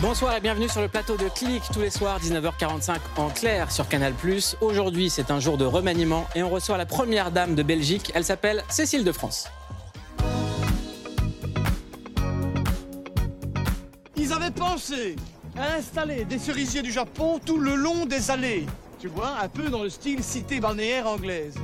[0.00, 3.88] Bonsoir et bienvenue sur le plateau de Clinique tous les soirs 19h45 en clair sur
[3.88, 4.14] Canal+.
[4.60, 8.12] Aujourd'hui, c'est un jour de remaniement et on reçoit la première dame de Belgique.
[8.14, 9.48] Elle s'appelle Cécile de France.
[14.16, 15.16] Ils avaient pensé
[15.56, 18.66] à installer des cerisiers du Japon tout le long des allées.
[19.00, 21.54] Tu vois, un peu dans le style cité balnéaire anglaise.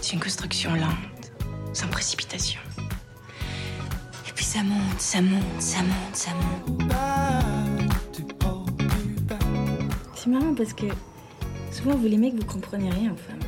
[0.00, 1.32] C'est une construction lente,
[1.72, 2.60] sans précipitation.
[4.48, 6.92] Ça monte, ça monte, ça monte, ça monte.
[10.14, 10.86] C'est marrant parce que
[11.70, 13.40] souvent vous les mecs vous comprenez rien aux femmes.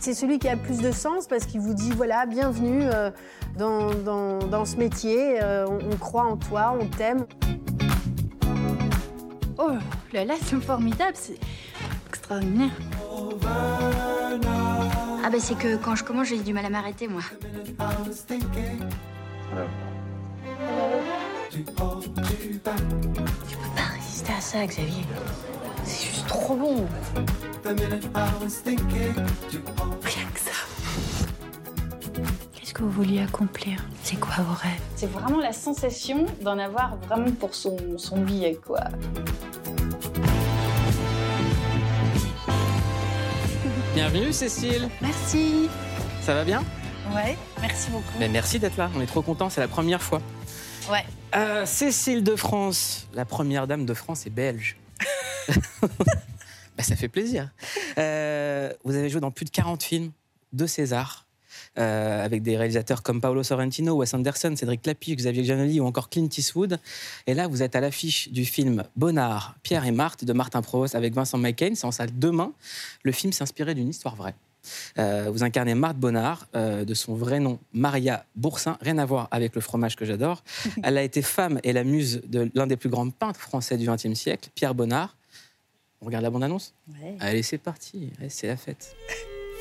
[0.00, 3.10] C'est celui qui a le plus de sens parce qu'il vous dit voilà, bienvenue euh,
[3.56, 7.24] dans, dans- dans ce métier, euh, on, on croit en toi, on t'aime.
[9.56, 9.70] Oh
[10.12, 11.38] là là, c'est formidable, c'est
[12.10, 12.70] extraordinaire.
[15.24, 17.22] Ah bah c'est que quand je commence, j'ai du mal à m'arrêter, moi.
[21.50, 21.72] Tu peux
[23.76, 25.04] pas résister à ça, Xavier.
[25.84, 26.86] C'est juste trop bon.
[27.64, 27.74] Rien
[30.32, 30.50] que ça.
[32.52, 33.84] Qu'est-ce que vous vouliez accomplir?
[34.02, 34.80] C'est quoi vos rêves?
[34.96, 38.80] C'est vraiment la sensation d'en avoir vraiment pour son, son billet, quoi.
[44.00, 44.88] Bienvenue Cécile.
[45.00, 45.68] Merci.
[46.22, 46.62] Ça va bien?
[47.12, 48.12] Ouais, merci beaucoup.
[48.20, 48.92] Mais merci d'être là.
[48.94, 49.50] On est trop contents.
[49.50, 50.22] C'est la première fois.
[50.88, 51.04] Ouais.
[51.34, 54.76] Euh, Cécile de France, la première dame de France est belge.
[55.80, 57.50] Bah, ça fait plaisir.
[57.98, 60.12] Euh, vous avez joué dans plus de 40 films,
[60.52, 61.26] de César,
[61.78, 66.08] euh, avec des réalisateurs comme Paolo Sorrentino, Wes Anderson, Cédric Clapiche, Xavier Giannoli ou encore
[66.08, 66.78] Clint Eastwood.
[67.26, 70.94] Et là, vous êtes à l'affiche du film Bonnard, Pierre et Marthe de Martin Provost
[70.94, 71.72] avec Vincent McCain.
[71.74, 72.52] C'est en salle demain.
[73.02, 74.34] Le film s'inspirait d'une histoire vraie.
[74.98, 79.28] Euh, vous incarnez Marthe Bonnard, euh, de son vrai nom Maria Boursin, rien à voir
[79.30, 80.42] avec le fromage que j'adore.
[80.82, 83.88] Elle a été femme et la muse de l'un des plus grands peintres français du
[83.88, 85.16] XXe siècle, Pierre Bonnard.
[86.00, 86.74] On regarde la bande-annonce?
[86.88, 87.16] Ouais.
[87.20, 88.94] Allez, c'est parti, Allez, c'est la fête.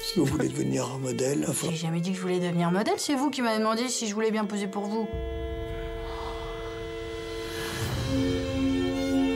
[0.02, 2.96] Si vous voulez devenir un modèle, enfin, J'ai jamais dit que je voulais devenir modèle,
[2.98, 5.08] c'est vous qui m'avez demandé si je voulais bien poser pour vous.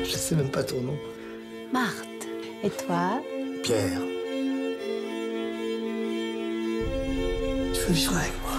[0.06, 0.98] je sais même pas ton nom.
[1.74, 2.28] Marthe.
[2.64, 3.22] Et toi?
[3.64, 4.00] Pierre.
[7.74, 8.52] Tu veux vivre avec moi?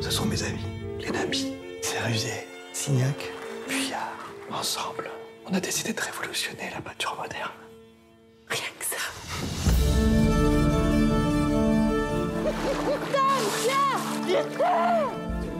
[0.00, 0.58] Ce sont mes amis,
[1.00, 1.52] les Nabi,
[1.82, 3.32] Cérusé, Signac,
[3.68, 4.16] Puyard.
[4.52, 5.10] Ensemble,
[5.50, 7.50] on a décidé de révolutionner la peinture moderne.
[8.48, 8.96] Rien que ça.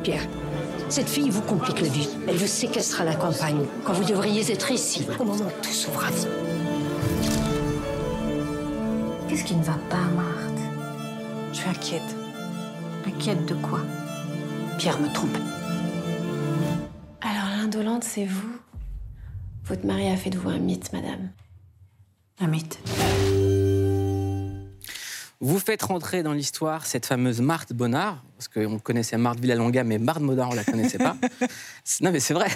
[0.03, 0.27] Pierre,
[0.89, 2.09] cette fille vous complique la vie.
[2.29, 6.05] Elle veut séquestrer la campagne, quand vous devriez être ici, au moment où tout s'ouvre
[6.05, 6.29] à vous.
[9.29, 10.61] Qu'est-ce qui ne va pas, Marthe?
[11.53, 12.17] Je suis inquiète.
[13.07, 13.81] Inquiète de quoi?
[14.79, 15.37] Pierre me trompe.
[17.23, 18.61] Alors l'indolente, c'est vous?
[19.71, 21.31] Votre mari a fait de vous un mythe, madame.
[22.41, 22.77] Un mythe.
[25.41, 29.99] Vous faites rentrer dans l'histoire cette fameuse Marthe Bonnard, parce qu'on connaissait Marthe Villalonga, mais
[29.99, 31.17] Marthe Bonnard, on la connaissait pas.
[31.85, 32.49] C'est- non, mais c'est vrai.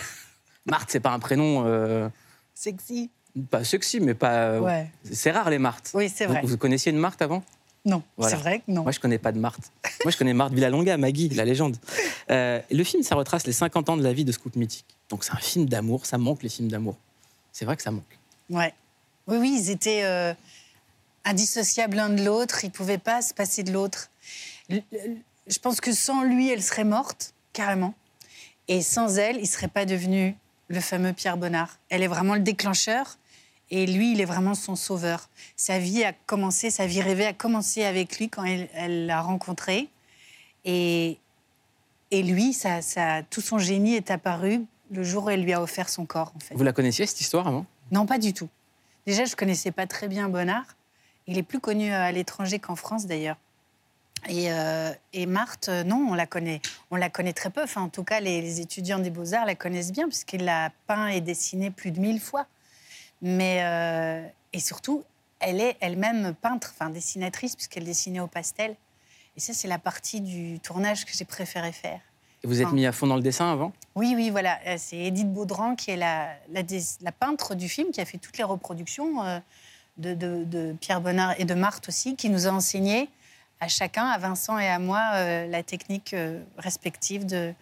[0.66, 2.08] Marthe, c'est pas un prénom euh,
[2.52, 3.12] Sexy.
[3.48, 4.32] pas sexy, mais pas.
[4.34, 4.90] euh, Ouais.
[5.08, 5.92] C'est rare les Marthes.
[5.94, 6.42] Oui, c'est Vous, vrai.
[6.44, 7.44] vous connaissiez une Marthe avant?
[7.84, 8.34] Non, Voilà.
[8.36, 8.82] c'est vrai que non.
[8.82, 9.70] Moi, je connais pas de Marthe.
[10.04, 11.76] Moi, je connais Marthe Villalonga, Maggie, la légende.
[12.30, 14.86] Euh, le film, ça retrace les 50 ans de la vie de Scout Mythique.
[15.10, 16.06] Donc, c'est un film d'amour.
[16.06, 16.96] Ça manque les films d'amour.
[17.52, 18.18] C'est vrai que ça manque.
[18.48, 18.72] Ouais.
[19.26, 20.32] Oui, oui, ils étaient euh,
[21.24, 22.64] indissociables l'un de l'autre.
[22.64, 24.10] Ils ne pouvaient pas se passer de l'autre.
[24.70, 27.94] Je pense que sans lui, elle serait morte, carrément.
[28.68, 30.34] Et sans elle, il ne serait pas devenu
[30.68, 31.78] le fameux Pierre Bonnard.
[31.90, 33.18] Elle est vraiment le déclencheur.
[33.70, 35.28] Et lui, il est vraiment son sauveur.
[35.56, 39.88] Sa vie a commencé, sa vie rêvée a commencé avec lui quand elle l'a rencontré.
[40.64, 41.18] Et,
[42.10, 45.62] et lui, ça, ça, tout son génie est apparu le jour où elle lui a
[45.62, 46.54] offert son corps, en fait.
[46.54, 47.66] Vous la connaissiez, cette histoire, avant?
[47.90, 48.48] Non, pas du tout.
[49.06, 50.76] Déjà, je connaissais pas très bien Bonnard.
[51.26, 53.36] Il est plus connu euh, à l'étranger qu'en France, d'ailleurs.
[54.28, 56.60] Et, euh, et Marthe, euh, non, on la connaît.
[56.90, 57.62] On la connaît très peu.
[57.62, 61.08] Enfin, en tout cas, les, les étudiants des Beaux-Arts la connaissent bien, puisqu'il l'a peint
[61.08, 62.46] et dessiné plus de mille fois.
[63.22, 65.04] Mais, euh, et surtout,
[65.40, 68.76] elle est elle-même peintre, enfin dessinatrice, puisqu'elle dessinait au pastel.
[69.36, 72.00] Et ça, c'est la partie du tournage que j'ai préféré faire.
[72.42, 73.72] Et vous êtes mis à fond dans le dessin avant?
[73.94, 74.58] Oui, oui, voilà.
[74.66, 78.36] Euh, C'est Edith Baudran qui est la, la, peintre du film, qui a fait toutes
[78.36, 79.38] les reproductions euh,
[79.96, 83.08] de, de- de Pierre Bonnard et de Marthe aussi, qui nous a enseigné
[83.60, 86.14] à chacun, à Vincent et à moi, euh, la technique
[86.58, 87.54] respective de,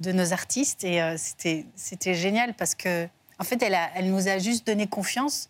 [0.00, 0.84] de nos artistes.
[0.84, 3.06] Et c'était c'était génial parce que
[3.38, 5.48] En fait, elle, nous a juste donné confiance.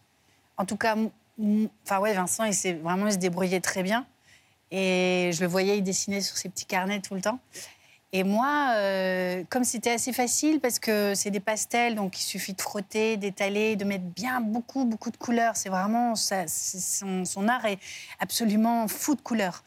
[0.57, 0.97] En tout cas,
[1.85, 4.07] enfin ouais, Vincent, il s'est vraiment se débrouillait très bien.
[4.71, 7.39] Et je le voyais, il dessinait sur ses petits carnets tout le temps.
[8.13, 12.55] Et moi, euh, comme c'était assez facile, parce que c'est des pastels, donc il suffit
[12.55, 15.57] de frotter, d'étaler, de mettre bien beaucoup, beaucoup de couleurs.
[15.57, 17.79] C'est vraiment, ça, son, son art est
[18.21, 19.65] absolument fou de couleurs.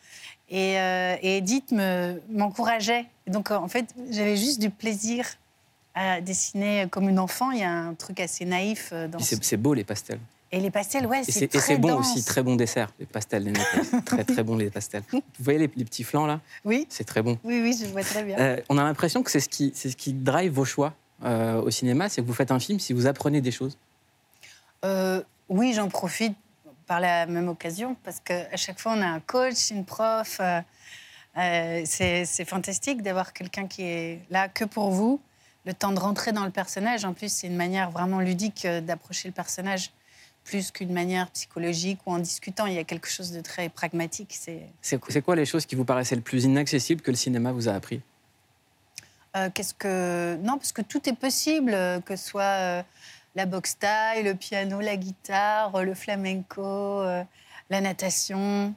[0.50, 3.06] Et, euh, et Edith me- m'encourageait.
[3.28, 5.26] Donc, en fait, j'avais juste du plaisir
[5.98, 7.52] à dessiner comme une enfant.
[7.52, 10.20] Il y a un truc assez naïf euh, dans ce- C'est beau les pastels.
[10.52, 12.90] Et les pastels, ouais, Et c'est c'est et très c'est bon aussi, très bon dessert,
[13.00, 13.44] les pastels.
[13.44, 13.54] Les
[14.06, 15.04] très très bon les pastels.
[15.12, 17.38] Vous voyez les, les petits flancs là Oui, C'est très bon.
[17.44, 18.38] oui, oui, je vois très bien.
[18.40, 20.94] Euh, on a l'impression que c'est ce qui, c'est ce qui drive vos choix
[21.26, 23.78] euh, au cinéma, c'est que vous faites un film si vous apprenez des choses.
[24.86, 26.38] Euh, oui, j'en profite
[26.86, 30.40] par la même occasion parce qu'à chaque fois, on a un coach, une prof.
[31.36, 35.20] c'est fantastique d'avoir quelqu'un qui est là que pour vous,
[35.68, 37.06] le temps de rentrer dans le personnage.
[37.06, 39.92] En plus, c'est une manière vraiment ludique euh, d'approcher le personnage
[40.48, 42.66] plus qu'une manière psychologique ou en discutant.
[42.66, 44.40] Il y a quelque chose de très pragmatique.
[44.82, 47.74] C'est quoi les choses qui vous paraissaient le plus inaccessibles que le cinéma vous a
[47.74, 48.02] appris?
[49.36, 52.84] Euh, Qu'est-ce que non parce que tout est possible, euh, que ce soit euh,
[53.36, 56.64] la boxe taille, le piano, la guitare, le flamenco,
[57.02, 57.24] euh,
[57.70, 58.74] la natation.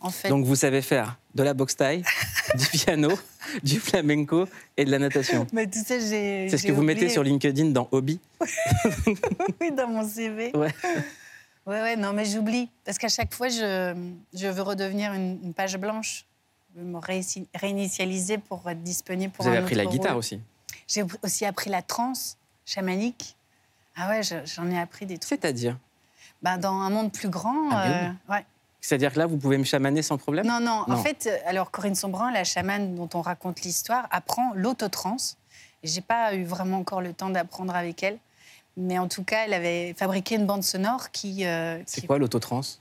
[0.00, 2.02] En fait, Donc vous savez faire de la boxe taille,
[2.54, 3.10] du piano,
[3.62, 4.46] du flamenco
[4.76, 5.46] et de la natation.
[5.52, 6.48] mais tout ça j'ai.
[6.48, 8.20] C'est ce que vous mettez sur LinkedIn dans Hobby.
[9.60, 10.52] oui dans mon CV.
[10.56, 10.74] Ouais.
[11.66, 13.94] Ouais ouais non mais j'oublie parce qu'à chaque fois je,
[14.32, 16.24] je veux redevenir une, une page blanche,
[16.74, 16.98] Je veux me
[17.58, 20.40] réinitialiser pour être disponible pour Vous avez un appris la guitare aussi.
[20.86, 23.36] J'ai aussi appris la trance chamanique.
[23.96, 25.28] Ah ouais, je- j'en ai appris des trucs.
[25.28, 25.76] C'est-à-dire?
[26.40, 27.68] Ben, dans un monde plus grand.
[27.70, 28.44] Ah, euh, ouais.
[28.80, 30.46] C'est-à-dire que là, vous pouvez me chamaner sans problème?
[30.46, 30.94] Non, non, Non.
[30.94, 35.36] En fait, euh, alors Corinne Sombrin, la chamane dont on raconte l'histoire, apprend l'autotrance.
[35.82, 38.18] J'ai pas eu vraiment encore le temps d'apprendre avec elle.
[38.76, 41.44] Mais en tout cas, elle avait fabriqué une bande sonore qui.
[41.44, 42.80] euh, C'est qui- quoi l'autotrance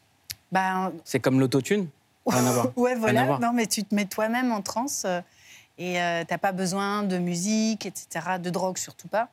[0.51, 1.87] ben, C'est comme l'autotune?
[2.75, 3.37] Ouais, voilà.
[3.39, 5.21] Non, mais tu te mets toi-même en transe euh,
[5.79, 9.29] et euh, t'as pas besoin de musique, etc., de drogue surtout pas.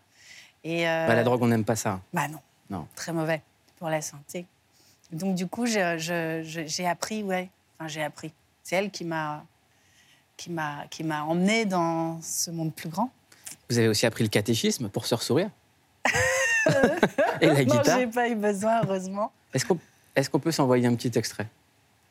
[0.62, 2.00] Et euh, Bah, La drogue, on n'aime pas ça.
[2.14, 2.38] Bah non.
[2.70, 2.86] Non.
[2.94, 3.42] Très mauvais
[3.78, 4.46] pour la santé.
[5.14, 7.48] Donc du coup, je- je- je- j'ai appris, ouais.
[7.78, 8.32] Enfin, j'ai appris.
[8.62, 9.44] C'est elle qui m'a
[10.36, 13.10] qui m'a qui m'a emmenée dans ce monde plus grand.
[13.70, 15.48] Vous avez aussi appris le catéchisme pour se sourire
[17.40, 19.78] Et la non, guitare j'ai pas eu besoin, heureusement, Est-ce qu'on
[20.16, 21.46] est qu'on peut s'envoyer un petit extrait?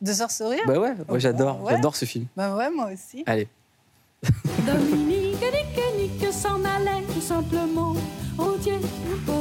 [0.01, 0.63] De se sourire.
[0.65, 1.73] Bah ouais, moi j'adore, Ouais.
[1.73, 2.25] j'adore ce film.
[2.35, 3.23] Bah ouais, moi aussi.
[3.25, 3.47] Allez.
[4.65, 5.51] Dominique et
[6.31, 7.93] s'en allaient tout simplement.
[8.37, 9.31] Oh Dieu, tout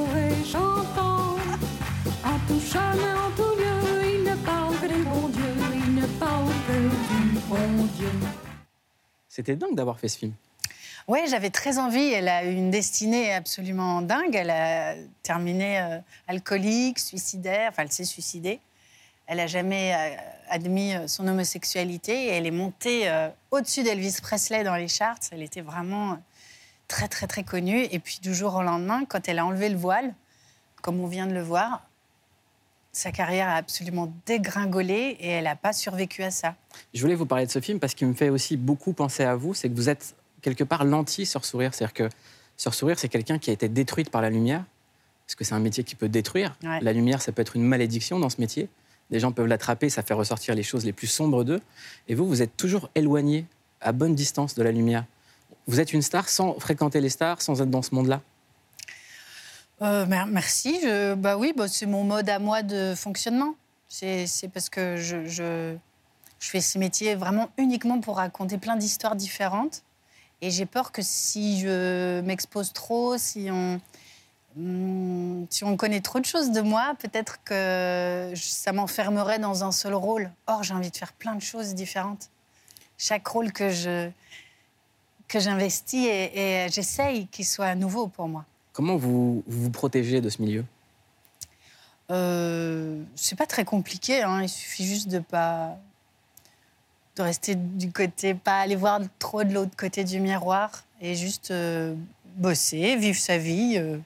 [2.73, 6.79] chemin, en tout lieu, il ne parle que des bons dieux, il ne parle que
[6.79, 8.11] du bon Dieu.
[9.29, 10.33] C'était dingue d'avoir fait ce film.
[11.09, 12.13] Ouais, j'avais très envie.
[12.13, 14.35] Elle a eu une destinée absolument dingue.
[14.35, 15.99] Elle a terminé euh,
[16.29, 17.71] alcoolique, suicidaire.
[17.71, 18.61] Enfin, elle s'est suicidée.
[19.27, 20.17] Elle n'a jamais euh,
[20.51, 25.19] admis euh, son homosexualité et elle est montée euh, au-dessus d'Elvis Presley dans les charts.
[25.31, 26.19] Elle était vraiment
[26.89, 27.87] très, très, très connue.
[27.91, 30.15] Et puis, du jour au lendemain, quand elle a enlevé le voile,
[30.83, 31.83] comme on vient de le voir,
[32.93, 36.55] sa carrière a absolument dégringolé et elle n'a pas survécu à ça.
[36.93, 39.35] Je voulais vous parler de ce film parce qu'il me fait aussi beaucoup penser à
[39.35, 41.75] vous, c'est que vous êtes quelque part l'anti-Sœur Sourire.
[41.75, 42.09] C'est-à-dire que
[42.57, 44.65] Sœur Sourire, c'est quelqu'un qui a été détruite par la lumière,
[45.27, 46.55] parce que c'est un métier qui peut détruire.
[46.63, 46.81] Ouais.
[46.81, 48.69] La lumière, ça peut être une malédiction dans ce métier.
[49.11, 51.61] Les gens peuvent l'attraper, ça fait ressortir les choses les plus sombres d'eux.
[52.09, 53.47] Et vous, vous êtes toujours éloigné,
[53.81, 55.05] à bonne distance de la lumière.
[55.67, 58.21] Vous êtes une star sans fréquenter les stars, sans être dans ce monde-là.
[59.83, 60.79] Euh, mer- merci.
[60.83, 63.55] Je, bah oui, bah c'est mon mode à moi de fonctionnement.
[63.89, 65.77] C'est parce que je,
[66.39, 69.83] fais ce métier vraiment uniquement pour raconter plein d'histoires différentes.
[70.41, 73.81] Et j'ai peur que si je m'expose trop, si on,
[74.57, 79.73] hum, si on connaît trop de choses de moi, peut-être que ça m'enfermerait dans un
[79.73, 80.31] seul rôle.
[80.47, 82.31] Or, j'ai envie de faire plein de choses différentes.
[82.99, 84.11] Chaque rôle que
[85.29, 88.45] que j'investis et, et j'essaye qu'il soit nouveau pour moi.
[88.73, 90.65] Comment vous vous, vous protégez de ce milieu?
[92.11, 94.43] Euh, c'est pas très compliqué, hein.
[94.43, 95.79] il suffit juste de pas
[97.17, 101.51] de rester du côté, pas aller voir trop de l'autre côté du miroir et juste
[101.51, 101.95] euh,
[102.37, 103.99] bosser, vivre sa vie, euh,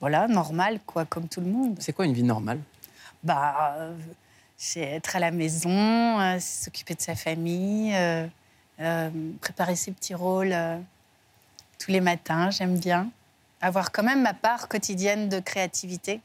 [0.00, 1.76] voilà, normal quoi, comme tout le monde.
[1.80, 2.60] C'est quoi une vie normale?
[3.24, 3.96] Bah, euh,
[4.56, 7.94] c'est être à la maison, s'occuper de sa famille,
[9.40, 10.56] préparer ses petits rôles
[11.78, 13.10] tous les matins, j'aime bien.
[13.66, 16.20] Avoir quand même ma part quotidienne de créativité.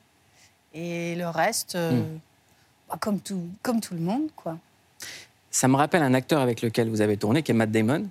[0.75, 2.19] Et le reste, euh, Hmm.
[2.87, 4.57] bah, comme, tout, comme tout le monde, quoi.
[5.49, 8.07] Ça me rappelle un acteur avec lequel vous avez tourné, qui est Matt Damon,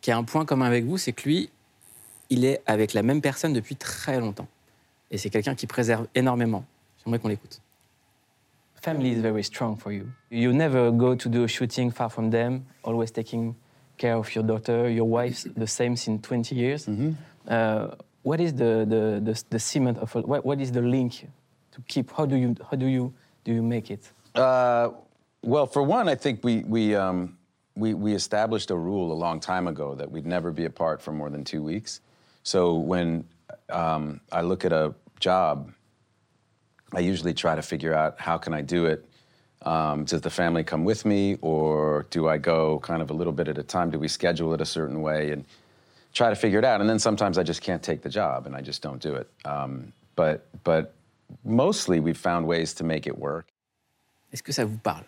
[0.00, 1.50] qui a un point commun avec vous, c'est que lui,
[2.30, 4.48] il est avec la même personne depuis très longtemps.
[5.10, 6.64] Et c'est quelqu'un qui préserve énormément.
[7.04, 7.60] J'aimerais qu'on l'écoute.
[8.82, 10.06] Family is very strong for you.
[10.30, 13.54] You never go to do a shooting far from them, always taking
[13.98, 16.88] care of your daughter, your wife, the same since 20 years.
[17.48, 17.88] Uh,
[18.26, 21.28] what is the, the, the, the cement of what, what is the link
[21.70, 22.10] to keep?
[22.10, 23.14] How do you how do you
[23.44, 24.10] do you make it?
[24.34, 24.90] Uh,
[25.42, 27.38] well, for one, I think we we, um,
[27.76, 31.12] we we established a rule a long time ago that we'd never be apart for
[31.12, 32.00] more than two weeks.
[32.42, 33.24] So when
[33.70, 35.72] um, I look at a job,
[36.92, 39.04] I usually try to figure out how can I do it.
[39.62, 43.32] Um, does the family come with me, or do I go kind of a little
[43.32, 43.90] bit at a time?
[43.90, 45.44] Do we schedule it a certain way and
[46.16, 46.80] try to figure it out?
[46.80, 49.28] And then sometimes I just can't take the job, and I just don't do it.
[49.44, 50.94] Um, but but
[51.44, 53.46] mostly we've found ways to make it work.
[54.32, 55.04] Est-ce que ça vous parle?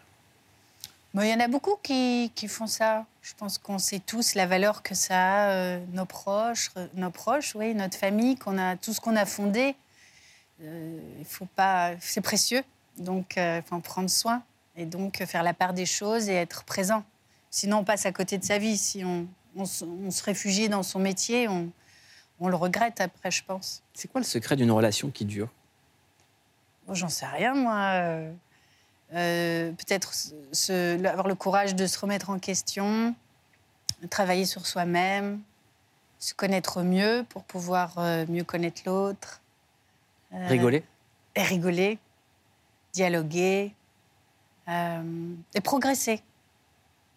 [1.15, 3.07] Bon, il y en a beaucoup qui, qui font ça.
[3.23, 7.11] Je pense qu'on sait tous la valeur que ça a, euh, nos proches, euh, nos
[7.11, 9.75] proches, oui, notre famille, qu'on a, tout ce qu'on a fondé.
[10.62, 12.62] Euh, il faut pas, c'est précieux,
[12.99, 14.43] donc il faut en prendre soin
[14.79, 17.05] et donc euh, faire la part des choses et être présent.
[17.50, 18.77] Sinon, on passe à côté de sa vie.
[18.79, 19.27] Si on,
[19.59, 21.71] on se- on se réfugie dans son métier, on,
[22.41, 23.83] on le regrette après, je pense.
[23.95, 25.49] C'est quoi le secret d'une relation qui dure?
[26.87, 27.75] Bon, J'en sais rien, moi.
[27.93, 28.33] Euh,
[29.15, 30.12] euh, Peut-être
[31.07, 33.15] avoir le courage de se remettre en question,
[34.11, 35.41] travailler sur soi-même,
[36.19, 39.41] se connaître mieux pour pouvoir euh, mieux connaître l'autre.
[40.35, 40.85] Euh, Rigoler?
[41.35, 41.99] Et rigoler,
[42.93, 43.73] dialoguer
[44.69, 45.03] euh,
[45.55, 46.21] et progresser.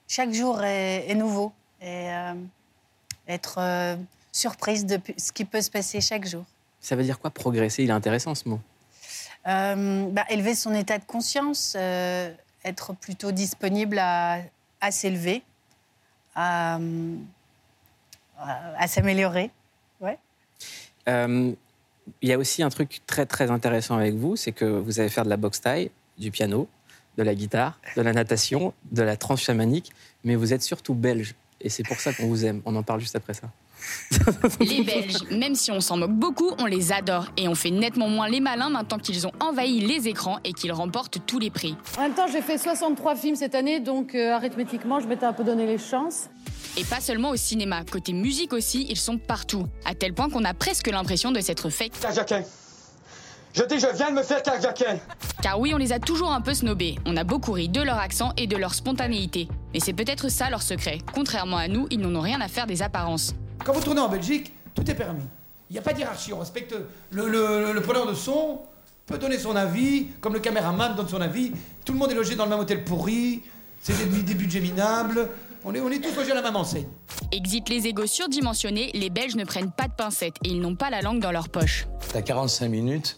[0.08, 2.34] Chaque jour est, est nouveau et euh,
[3.28, 3.96] être euh,
[4.32, 6.46] surprise de ce qui peut se passer chaque jour.
[6.80, 7.84] Ça veut dire quoi progresser?
[7.84, 8.60] Il est intéressant ce mot.
[9.48, 12.32] Euh, bah, élever son état de conscience, euh,
[12.64, 14.40] être plutôt disponible à,
[14.80, 15.42] à s'élever,
[16.36, 16.80] à,
[18.38, 19.50] à, à s'améliorer.
[20.00, 20.18] Ouais.
[21.10, 21.54] Euh,
[22.22, 25.10] il y a aussi un truc très très intéressant avec vous, c'est que vous allez
[25.10, 26.68] faire de la boxe taille, du piano,
[27.18, 29.92] de la guitare, de la natation, de la transe chamanique,
[30.24, 31.36] mais vous êtes surtout belge.
[31.64, 32.62] Et c'est pour ça qu'on vous aime.
[32.66, 33.48] On en parle juste après ça.
[34.60, 38.08] Les Belges, même si on s'en moque beaucoup, on les adore et on fait nettement
[38.08, 41.76] moins les malins maintenant qu'ils ont envahi les écrans et qu'ils remportent tous les prix.
[41.98, 45.34] En même temps, j'ai fait 63 films cette année, donc euh, arithmétiquement, je m'étais un
[45.34, 46.30] peu donné les chances.
[46.78, 50.46] Et pas seulement au cinéma, côté musique aussi, ils sont partout, à tel point qu'on
[50.46, 51.92] a presque l'impression de s'être fait.
[53.54, 54.98] Je dis, je viens de me faire carjaquin.
[55.42, 56.96] Car oui, on les a toujours un peu snobés.
[57.06, 59.48] On a beaucoup ri de leur accent et de leur spontanéité.
[59.74, 61.00] Mais c'est peut-être ça leur secret.
[61.14, 63.36] Contrairement à nous, ils n'en ont rien à faire des apparences.
[63.66, 65.26] Quand vous tournez en Belgique, tout est permis.
[65.70, 66.76] Il n'y a pas de hiérarchie, on respecte
[67.12, 68.60] le, le- le preneur de son
[69.06, 71.52] peut donner son avis, comme le caméraman donne son avis.
[71.86, 73.42] Tout le monde est logé dans le même hôtel pourri,
[73.82, 75.30] c'est des, des budgets minables.
[75.64, 76.88] On est, on est tous logés à la même enseigne.
[77.32, 80.90] Exit les égos surdimensionnés, les Belges ne prennent pas de pincettes et ils n'ont pas
[80.90, 81.88] la langue dans leur poche.
[82.12, 83.18] T'as 45 minutes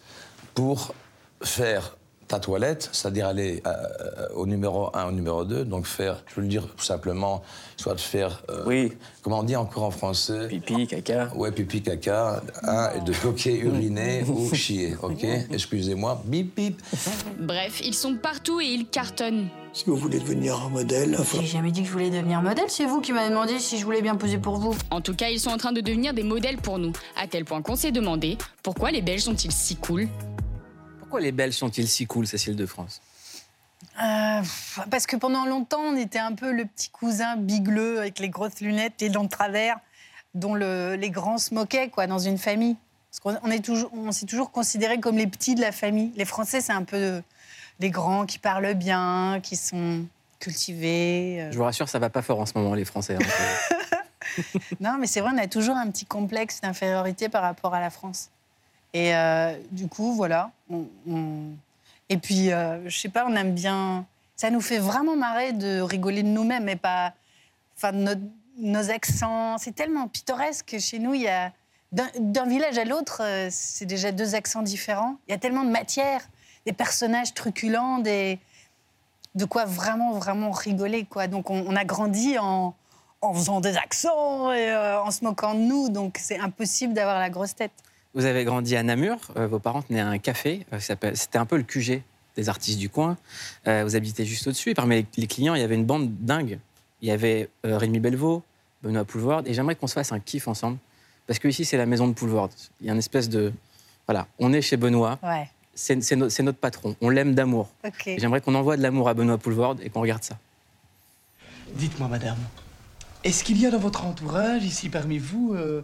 [0.54, 0.94] pour
[1.42, 6.36] faire ta toilette, c'est-à-dire aller euh, au numéro 1, au numéro 2, donc faire, je
[6.36, 7.44] veux le dire simplement,
[7.78, 8.44] soit de faire...
[8.66, 8.94] oui.
[9.22, 11.30] Comment on dit encore en français Pipi, caca.
[11.36, 15.26] Ouais, pipi, caca, hein, et de bloquer, uriner ou chier, ok?
[15.52, 16.82] Excusez-moi, bip, bip.
[17.40, 19.48] Bref, ils sont partout et ils cartonnent.
[19.74, 21.40] Si vous voulez devenir un modèle, enfin...
[21.42, 23.86] J'ai jamais dit que je voulais devenir modèle, c'est vous qui m'avez demandé si je
[23.86, 24.76] voulais bien poser pour vous.
[24.92, 27.46] En tout cas, ils sont en train de devenir des modèles pour nous, à tel
[27.46, 30.08] point qu'on s'est demandé pourquoi les Belges sont-ils si cool?
[31.14, 33.00] Pourquoi les Belges sont-ils si cool, Cécile de France
[34.02, 34.42] Euh,
[34.90, 38.62] parce que pendant longtemps, on était un peu le petit cousin bigleux avec les grosses
[38.62, 39.78] lunettes, les dents de travers,
[40.34, 42.78] dont le- les grands se moquaient quoi, dans une famille.
[43.12, 46.12] Parce qu'on on est toujours, on s'est toujours considérés comme les petits de la famille.
[46.16, 47.22] Les Français, c'est un peu
[47.80, 50.06] les grands qui parlent bien, qui sont
[50.40, 51.42] cultivés.
[51.44, 51.52] euh.
[51.52, 53.18] Je vous rassure, ça va pas fort en ce moment, les Français.
[53.22, 53.98] hein.
[54.80, 57.92] Non, mais c'est vrai, on a toujours un petit complexe d'infériorité par rapport à la
[57.92, 58.30] France.
[58.96, 60.52] Et euh, du coup, voilà.
[62.10, 64.06] Et puis, euh, je sais pas, on aime bien.
[64.36, 67.14] Ça nous fait vraiment marrer de rigoler de nous-mêmes et pas.
[67.78, 68.22] Enfin, notre-
[68.58, 69.58] nos accents.
[69.58, 71.52] C'est tellement pittoresque que chez nous, il y a.
[71.92, 75.18] D'un village à l'autre, euh, c'est déjà deux accents différents.
[75.28, 76.22] Il y a tellement de matière,
[76.66, 78.40] des personnages truculents, des.
[79.36, 81.28] De quoi vraiment, vraiment rigoler, quoi.
[81.28, 82.74] Donc, on, on a grandi en
[83.22, 85.88] en faisant des accents et euh, en se moquant de nous.
[85.88, 87.72] Donc c'est impossible d'avoir la grosse tête.
[88.16, 91.58] Vous avez grandi à Namur, euh, vos parents tenaient un café, euh, c'était un peu
[91.58, 92.02] le QG
[92.36, 93.18] des artistes du coin.
[93.68, 96.60] Euh, vous habitez juste au-dessus, et parmi les, clients, il y avait une bande dingue.
[97.02, 98.44] Il y avait euh, Rémi Belvaux,
[98.84, 100.78] Benoît Poulvord, et j'aimerais qu'on se fasse un kiff ensemble,
[101.26, 102.50] parce que ici c'est la maison de Poulvord.
[102.82, 103.52] Il y a une espèce de...
[104.08, 105.50] Voilà, on est chez Benoît, Ouais.
[105.74, 107.72] c'est c'est no- c'est notre patron, on l'aime d'amour.
[107.86, 108.08] Ok.
[108.08, 110.38] Et J'aimerais qu'on envoie de l'amour à Benoît Poulvord et qu'on regarde ça.
[111.74, 112.38] Dites-moi, madame,
[113.24, 115.82] est-ce qu'il y a dans votre entourage, ici parmi vous, euh,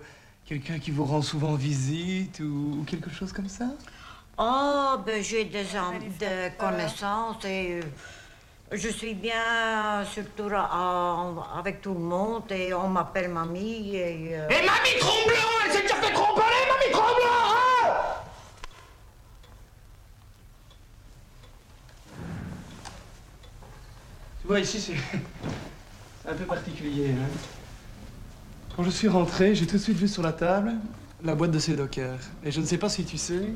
[0.49, 3.65] Quelqu'un qui vous rend souvent visite ou, ou quelque chose comme ça?
[4.35, 5.63] Oh, ben j'ai des
[6.19, 7.83] des connaissances et euh,
[8.71, 10.49] je suis bien surtout
[11.55, 14.29] avec tout le monde et on m'appelle mamie et...
[14.39, 17.93] euh, Et mamie Tromblon Elle s'est déjà fait tromper, mamie Tromblon hein?
[24.41, 24.95] Tu vois, ici, c'est
[26.23, 27.11] c'est un peu particulier.
[27.11, 27.58] hein?
[28.79, 30.71] Quand je suis rentré, j'ai tout de suite vu sur la table
[31.21, 32.15] la boîte de Sédocker.
[32.45, 33.49] Et je ne sais pas si tu sais,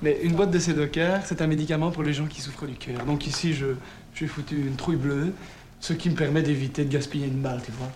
[0.00, 3.04] mais une boîte de Sédocker, c'est un médicament pour les gens qui souffrent du cœur.
[3.04, 3.66] Donc ici, je,
[4.14, 5.34] j'ai foutu une trouille bleue,
[5.80, 7.90] ce qui me permet d'éviter de gaspiller une balle, tu vois.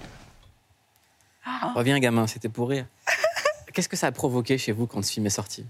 [1.74, 2.84] Reviens, gamin, c'était pour rire.
[3.72, 5.64] Qu'est-ce que ça a provoqué chez vous quand ce film est sorti?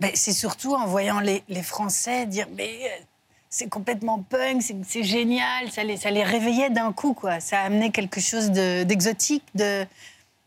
[0.00, 3.04] Ben, c'est surtout en voyant les, les Français dire mais euh,
[3.52, 7.38] c'est complètement punk, c'est- génial, ça les, réveillait d'un coup quoi.
[7.38, 9.86] Ça a amené quelque chose de- d'exotique, de,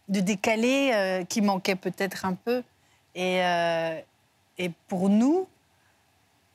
[0.07, 2.63] décalé euh, qui manquait peut-être un peu.
[3.13, 4.01] Et, euh,
[4.57, 5.47] et pour nous,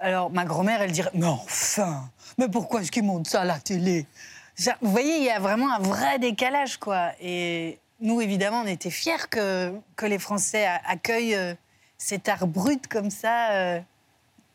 [0.01, 3.61] alors ma grand-mère elle dirait mais enfin, mais pourquoi est-ce qu'ils montent ça à la
[3.61, 4.07] télé?
[4.83, 7.13] Vous voyez, il y a vraiment un vrai décalage quoi.
[7.21, 11.55] Et nous évidemment on était fiers que, les Français accueillent euh,
[11.97, 13.81] cet art brut comme ça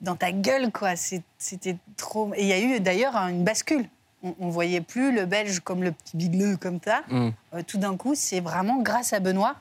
[0.05, 0.93] dans ta gueule, quoi.
[0.95, 2.31] C'était trop.
[2.35, 3.89] Et il y a eu d'ailleurs une bascule.
[4.23, 7.01] On, on voyait plus le Belge comme le petit bigleux comme ça.
[7.09, 7.29] Mm.
[7.53, 9.55] Euh, tout d'un coup, c'est vraiment grâce à Benoît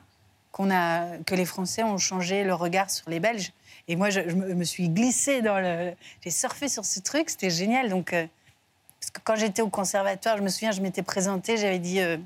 [0.51, 3.51] qu'on a que les Français ont changé le regard sur les Belges.
[3.89, 5.91] Et moi, je, je me, me suis glissée dans le.
[6.23, 7.89] J'ai surfé sur ce truc, c'était génial.
[7.89, 8.25] Donc, euh,
[9.01, 11.99] parce que quand j'étais au conservatoire, je me souviens, je m'étais présentée, j'avais dit.
[11.99, 12.17] euh,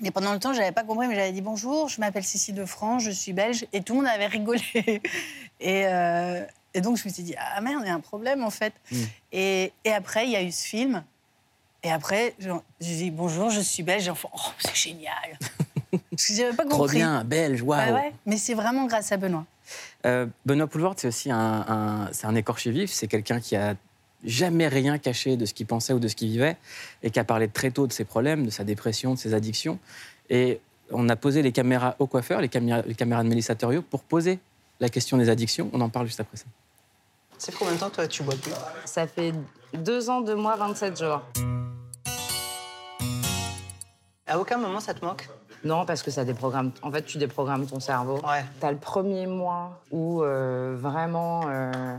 [0.00, 2.54] mais pendant le temps, je n'avais pas compris, mais j'avais dit bonjour, je m'appelle Cécile
[2.54, 4.62] de France, je suis belge, et tout le monde avait rigolé.
[5.60, 8.44] Et, euh, et donc, je me suis dit, ah merde, il y a un problème
[8.44, 8.72] en fait.
[8.90, 8.96] Mm.
[9.32, 11.02] Et, et après, il y a eu ce film.
[11.82, 12.34] Et après,
[12.80, 14.06] j'ai dit bonjour, je suis belge.
[14.08, 15.38] Et enfin, oh, c'est génial.
[16.10, 16.96] Parce que j'avais pas Trop compris.
[16.96, 17.80] bien, belge, waouh.
[17.80, 18.12] Ouais, ouais.
[18.26, 19.46] Mais c'est vraiment grâce à Benoît.
[20.06, 22.90] Euh, Benoît Poulvord, c'est aussi un, un- c'est un écorché vif.
[22.92, 23.74] C'est quelqu'un qui a
[24.24, 26.56] jamais rien caché de ce qu'il pensait ou de ce qu'il vivait
[27.04, 29.78] et qui a parlé très tôt de ses problèmes, de sa dépression, de ses addictions.
[30.28, 33.82] Et on a posé les caméras au coiffeur, les caméras, les caméras de Mélissa Thoriot,
[33.82, 34.40] pour poser
[34.80, 35.70] la question des addictions.
[35.72, 36.44] On en parle juste après ça.
[37.38, 38.52] Fait combien de temps toi tu bois plus
[38.84, 39.32] Ça fait
[39.74, 41.22] deux ans, deux mois, 27 jours.
[44.26, 45.28] À aucun moment ça te manque
[45.64, 46.72] Non, parce que ça déprogramme.
[46.82, 48.20] En fait, tu déprogrammes ton cerveau.
[48.60, 51.96] T'as le premier mois où euh, vraiment euh,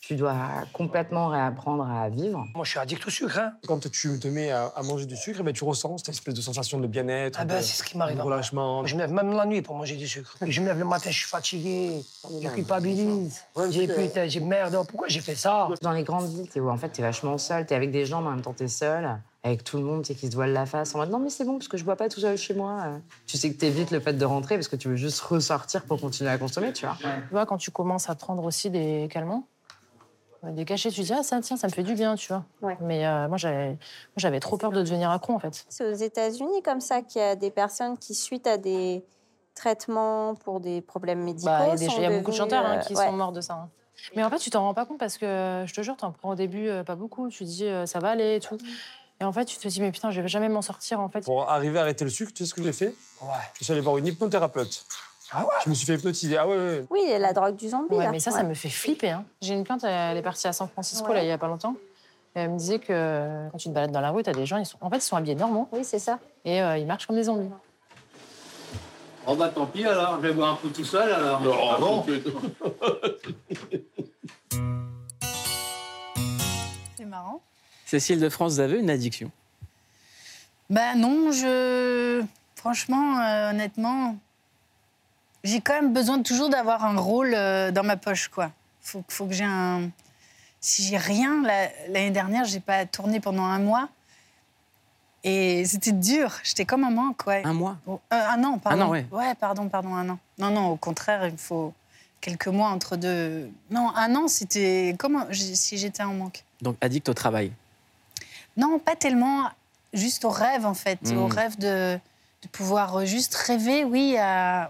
[0.00, 0.34] tu dois
[0.72, 2.46] complètement réapprendre à vivre.
[2.54, 3.38] Moi, je suis addict au sucre.
[3.38, 3.52] hein.
[3.66, 6.40] Quand tu te mets à, à manger du sucre, ben, tu ressens cette espèce de
[6.40, 7.38] sensation de bien-être.
[7.40, 8.16] Ah bah, de- c'est ce qui m'arrive.
[8.16, 8.84] de relâchement.
[8.86, 10.36] Je me lève même la nuit pour manger du sucre.
[10.44, 12.02] Je me lève le matin, je suis fatigué,
[12.40, 13.42] je culpabilise.
[13.70, 15.68] J'ai putain, j'ai merde, pourquoi j'ai fait ça?
[15.82, 17.66] Dans les grandes villes, t'es, en fait, t'es vachement seul.
[17.66, 19.18] T'es avec des gens, mais en même temps, t'es seul.
[19.42, 20.94] Avec tout le monde, t'es qui se voile la face.
[20.94, 22.84] En mode, non, mais c'est bon, parce que je bois pas tout seul chez moi.
[23.26, 26.00] Tu sais que t'évites le fait de rentrer parce que tu veux juste ressortir pour
[26.00, 26.96] continuer à consommer, tu vois.
[27.00, 29.46] Tu vois, quand tu commences à prendre aussi des calmants,
[30.42, 32.44] des cachets, tu te dis, ah, ça, tiens, ça me fait du bien, tu vois.
[32.80, 33.36] Mais euh, moi,
[34.16, 35.64] j'avais trop peur de devenir accro, en fait.
[35.68, 39.04] C'est aux États-Unis comme ça qu'il y a des personnes qui, suite à des
[39.54, 42.94] traitements pour des problèmes médicaux, Bah, il y a, beaucoup de chanteurs hein, euh, qui
[42.94, 43.04] ouais.
[43.04, 43.54] sont morts de ça.
[43.54, 43.70] hein.
[44.16, 46.30] Mais en fait, tu t'en rends pas compte parce que, je te jure, t'en prends
[46.30, 47.28] au début euh, pas beaucoup.
[47.28, 48.56] Tu te dis, euh, ça va aller et tout.
[49.20, 51.22] Et en fait, tu te dis, mais putain, je vais jamais m'en sortir, en fait.
[51.22, 52.94] Pour arriver à arrêter le sucre, tu sais ce que j'ai fait?
[53.20, 53.28] Ouais.
[53.58, 54.86] Je suis allé voir une hypnothérapeute.
[55.32, 56.36] Ah ouais Je me suis fait hypnotiser.
[56.36, 56.84] Ah ouais.
[56.90, 57.94] Oui, la drogue du zombie.
[57.94, 58.10] Ouais, là.
[58.10, 59.10] mais ça, ça me fait flipper.
[59.10, 59.24] hein.
[59.40, 61.14] J'ai une plainte, elle est partie à San Francisco, Ouais.
[61.16, 61.76] là, il y a pas longtemps.
[62.34, 64.56] Et elle me disait que quand tu te balades dans la rue, t'as des gens,
[64.58, 64.78] ils sont...
[64.80, 65.68] en fait, ils sont habillés normaux.
[65.72, 66.18] Oui, c'est ça.
[66.44, 67.48] Et euh, ils marchent comme des zombies.
[69.26, 71.40] Oh bah tant pis alors, je vais boire un peu tout seul alors.
[71.42, 72.06] Non, non.
[76.96, 77.40] C'est marrant.
[77.86, 79.30] Cécile de France, vous avez une addiction?
[80.70, 82.22] Ben non, je.
[82.56, 84.16] Franchement, euh, honnêtement,
[85.44, 88.50] j'ai quand même besoin toujours d'avoir un rôle euh, dans ma poche, quoi.
[88.82, 89.90] Faut, faut que j'ai un.
[90.60, 93.88] Si j'ai rien, la- l'année dernière, j'ai pas tourné pendant un mois.
[95.22, 96.34] Et c'était dur.
[96.42, 97.42] J'étais comme un manque, ouais.
[97.44, 98.82] Un mois Oh, euh, Un an, pardon.
[98.82, 99.34] Un an, ouais.
[99.38, 100.18] pardon, pardon, un an.
[100.38, 101.74] Non, non, au contraire, il me faut
[102.22, 103.50] quelques mois entre deux.
[103.70, 106.44] Non, un an, c'était comme si j'étais en manque.
[106.62, 107.52] Donc addict au travail.
[108.56, 109.48] Non, pas tellement.
[109.92, 111.00] Juste au rêve, en fait.
[111.10, 111.18] Mm.
[111.18, 111.98] Au rêve de,
[112.42, 114.16] de pouvoir euh, juste rêver, oui,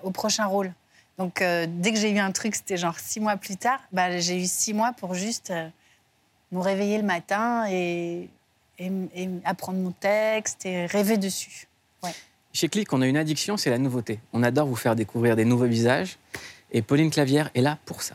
[0.03, 0.73] au prochain rôle.
[1.21, 4.19] Donc, euh, dès que j'ai eu un truc, c'était genre six mois plus tard, bah,
[4.21, 5.69] j'ai eu six mois pour juste euh,
[6.51, 8.31] me réveiller le matin et,
[9.45, 11.69] apprendre mon texte et rêver dessus.
[12.55, 14.19] Chez Click, on a une addiction, c'est la nouveauté.
[14.33, 16.17] On adore vous faire découvrir des nouveaux visages.
[16.73, 18.15] Et Pauline Clavière est là pour ça.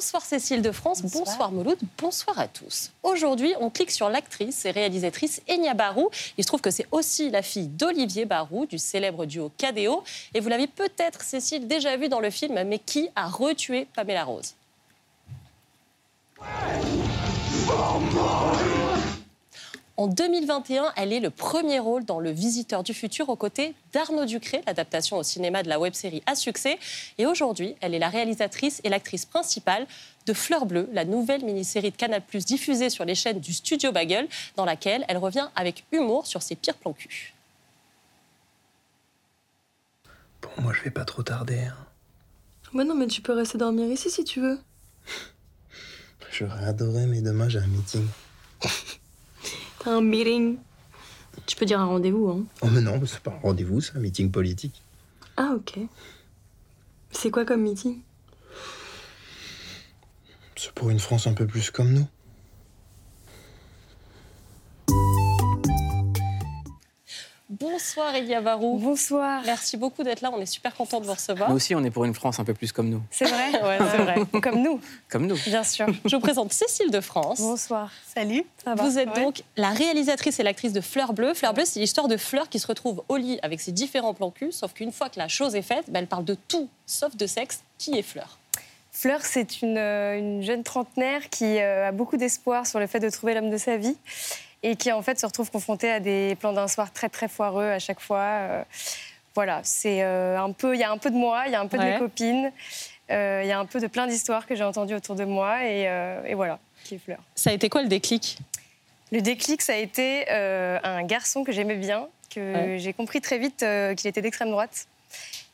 [0.00, 2.90] Bonsoir Cécile de France, bonsoir, Mouloud, bonsoir à tous.
[3.02, 6.08] Aujourd'hui, on clique sur l'actrice et réalisatrice Enya Barou.
[6.38, 10.02] Il se trouve que c'est aussi la fille d'Olivier Barou, du célèbre duo KDO.
[10.32, 14.24] Et vous l'avez peut-être, Cécile, déjà vu dans le film, mais qui a retué Pamela
[14.24, 14.54] Rose?
[20.00, 24.24] En 2021, elle est le premier rôle dans Le Visiteur du futur aux côtés d'Arnaud
[24.24, 26.78] Ducré, l'adaptation au cinéma de la web-série à succès.
[27.18, 29.86] Et aujourd'hui, elle est la réalisatrice et l'actrice principale
[30.24, 34.26] de Fleur Bleue, la nouvelle mini-série de Canal+ diffusée sur les chaînes du Studio Bagel,
[34.56, 37.34] dans laquelle elle revient avec humour sur ses pires plans cul.
[40.40, 41.58] Bon, moi, je vais pas trop tarder.
[41.58, 41.76] hein.
[42.72, 44.58] Bah non, mais tu peux rester dormir ici si tu veux.
[46.32, 48.06] J'aurais adoré, mais demain, j'ai un meeting.
[49.86, 50.58] Un meeting.
[51.46, 52.44] Tu peux dire un rendez-vous, hein.
[52.60, 54.82] Oh, mais non, c'est pas un rendez-vous, c'est un meeting politique.
[55.36, 55.78] Ah, ok.
[57.10, 58.00] C'est quoi comme meeting?
[60.56, 62.06] C'est pour une France un peu plus comme nous.
[67.50, 68.78] Bonsoir Elia Barou.
[68.78, 69.42] Bonsoir.
[69.44, 71.50] Merci beaucoup d'être là, on est super content de vous recevoir.
[71.50, 73.02] Nous aussi, on est pour une France un peu plus comme nous.
[73.10, 74.14] C'est vrai Ouais, c'est vrai.
[74.40, 75.34] Comme nous, Comme nous.
[75.46, 75.86] bien sûr.
[76.04, 77.40] Je vous présente Cécile de France.
[77.40, 77.90] Bonsoir.
[78.14, 78.44] Salut.
[78.64, 79.24] Ça va Vous êtes Ouais.
[79.24, 81.34] donc la réalisatrice et l'actrice de Fleur Bleue.
[81.34, 84.30] Fleur Bleue, c'est l'histoire de Fleur qui se retrouve au lit avec ses différents plans
[84.30, 87.16] cul, sauf qu'une fois que la chose est faite, bah, elle parle de tout, sauf
[87.16, 87.64] de sexe.
[87.78, 88.38] Qui est Fleur
[88.92, 93.00] Fleur, c'est une, euh, une jeune trentenaire qui euh, a beaucoup d'espoir sur le fait
[93.00, 93.96] de trouver l'homme de sa vie
[94.62, 97.70] et qui en fait se retrouve confrontée à des plans d'un soir très très foireux
[97.70, 98.18] à chaque fois.
[98.20, 98.62] Euh,
[99.34, 101.60] voilà, c'est euh, un peu, il y a un peu de moi, il y a
[101.60, 101.92] un peu de Ouais.
[101.94, 102.52] mes copines,
[103.10, 105.64] euh, il y a un peu de plein d'histoires que j'ai entendues autour de moi
[105.64, 107.18] et, euh, et voilà, qui est Fleur.
[107.34, 108.38] Ça a été quoi le déclic?
[109.12, 112.78] Le déclic, ça a été euh, un garçon que j'aimais bien, que Ouais.
[112.78, 114.86] j'ai compris très vite euh, qu'il était d'extrême droite.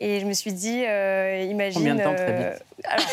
[0.01, 1.81] Et je me suis dit, euh, imagine.
[1.81, 3.07] Combien de temps, très euh, alors,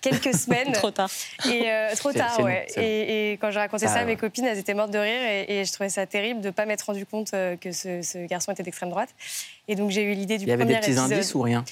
[0.00, 0.72] quelques semaines.
[0.72, 1.10] Trop tard.
[1.48, 2.66] Et euh, trop tard, ouais.
[2.76, 5.20] Et, et quand j'ai raconté Ça, ça à mes copines, elles étaient mortes de rire
[5.22, 8.02] et, et je trouvais ça terrible de ne pas m'être rendu compte euh, que ce,
[8.02, 9.10] ce garçon était d'extrême droite.
[9.68, 11.12] Et donc j'ai eu l'idée du Il y avait premier des petits épisode.
[11.12, 11.64] indices ou rien?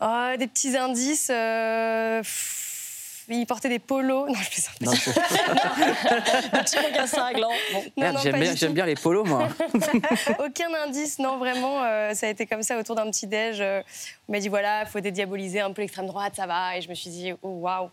[0.00, 1.28] Oh, des petits indices.
[1.30, 4.28] euh, pff, Il portait des polos.
[4.28, 4.80] Non, je plaisante.
[4.82, 5.10] Non, je-
[6.56, 7.50] Un petit mocassin gland.
[7.72, 7.80] Bon.
[7.82, 9.48] Non, Merde, non, j'aime pas bien, j'aime bien les polos, moi.
[10.38, 11.82] Aucun indice, non, vraiment.
[11.82, 13.56] euh, ça a été comme ça autour d'un petit déj.
[13.60, 13.82] euh,
[14.28, 16.76] on m'a dit voilà, il faut dédiaboliser un peu l'extrême droite, ça va.
[16.76, 17.90] Et je me suis dit oh waouh,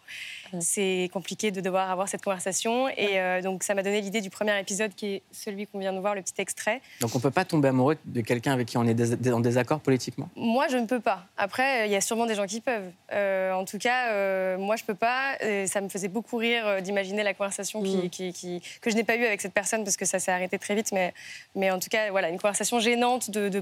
[0.59, 2.89] c'est compliqué de devoir avoir cette conversation.
[2.89, 5.93] Et euh, donc ça m'a donné l'idée du premier épisode qui est celui qu'on vient
[5.93, 6.81] de voir, le petit extrait.
[7.01, 10.29] Donc on peut pas tomber amoureux de quelqu'un avec qui on est en désaccord politiquement?
[10.35, 11.25] Moi, je ne peux pas.
[11.37, 12.89] Après, il y a sûrement des gens qui peuvent.
[13.11, 15.35] Euh, en tout cas, euh, moi, je peux pas.
[15.41, 18.09] Et ça me faisait beaucoup rire d'imaginer la conversation qui, Mm.
[18.09, 20.57] qui- qui- que je n'ai pas eue avec cette personne parce que ça s'est arrêté
[20.57, 20.91] très vite.
[20.91, 21.13] Mais,
[21.55, 23.59] mais en tout cas, voilà, une conversation gênante de, de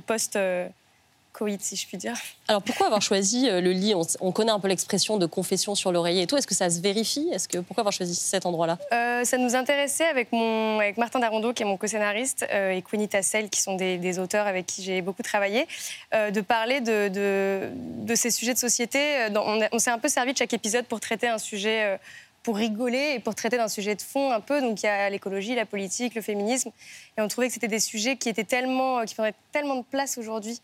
[1.31, 2.13] post-coït, si je puis dire.
[2.47, 3.95] Alors pourquoi avoir choisi euh, le lit?
[3.95, 6.37] On, on connaît un peu l'expression de confession sur l'oreiller et tout.
[6.37, 7.29] Est-ce que ça se vérifie?
[7.31, 8.77] Est-ce que pourquoi avoir choisi cet endroit-là?
[8.91, 12.81] Euh, ça nous intéressait avec, mon, avec Martin Darondo, qui est mon co-scénariste, euh, et
[12.81, 15.67] Queenie Tassel, qui sont des, des auteurs avec qui j'ai beaucoup travaillé,
[16.13, 19.29] euh, de parler de, de, de ces sujets de société.
[19.29, 21.99] Dans- on s'est un peu servi de chaque épisode pour traiter un sujet,
[22.43, 24.61] pour rigoler et pour traiter d'un sujet de fond un peu.
[24.61, 26.71] Donc il y a l'écologie, la politique, le féminisme.
[27.17, 30.17] Et on trouvait que c'était des sujets qui étaient tellement, qui prenaient tellement de place
[30.17, 30.59] aujourd'hui.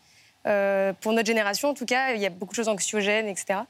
[0.46, 3.60] Euh, pour notre génération, en tout cas, il y a beaucoup de choses anxiogènes, etc.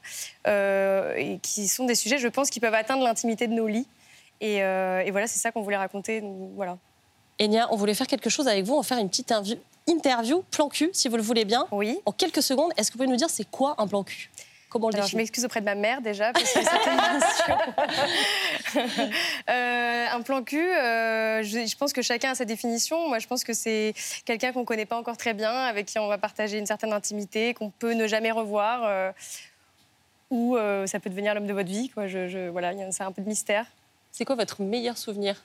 [0.47, 3.87] euh, et qui sont des sujets, je pense, qui peuvent atteindre l'intimité de nos lits.
[4.41, 6.21] Et, euh, et voilà, c'est ça qu'on voulait raconter.
[6.21, 6.77] donc, Voilà.
[7.41, 9.55] Enya, on voulait faire quelque chose avec vous, on va faire une petite interview,
[9.87, 11.67] interview plan cul, si vous le voulez bien.
[11.71, 11.99] Oui.
[12.05, 14.29] En quelques secondes, est-ce que vous pouvez nous dire c'est quoi un plan cul?
[14.69, 16.99] Comment on le Alors, je m'excuse auprès de ma mère déjà, parce que c'était une.
[19.49, 23.07] Euh, un plan cul, euh, je, je pense que chacun a sa définition.
[23.07, 23.93] Moi, je pense que c'est
[24.25, 26.93] quelqu'un qu'on ne connaît pas encore très bien, avec qui on va partager une certaine
[26.93, 29.11] intimité, qu'on peut ne jamais revoir, euh,
[30.29, 31.89] ou euh, ça peut devenir l'homme de votre vie.
[31.89, 32.07] Quoi.
[32.07, 33.65] Je, je- voilà, c'est un peu de mystère.
[34.11, 35.41] C'est quoi votre meilleur souvenir?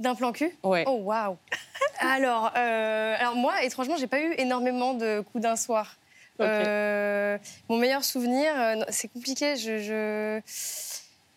[0.00, 0.84] D'un plan cul Ouais.
[0.86, 1.36] Oh, waouh
[2.00, 5.96] alors, euh, alors, moi, étrangement, j'ai pas eu énormément de coups d'un soir.
[6.40, 9.56] Euh, mon meilleur souvenir, euh, c'est compliqué.
[9.56, 10.40] Je, je,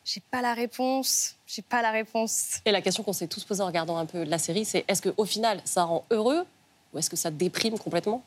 [0.03, 1.35] j'ai pas la réponse.
[1.47, 2.59] J'ai pas la réponse.
[2.65, 5.01] Et la question qu'on s'est tous posée en regardant un peu la série, c'est est-ce
[5.01, 6.45] qu'au final, ça rend heureux
[6.93, 8.23] ou est-ce que ça déprime complètement?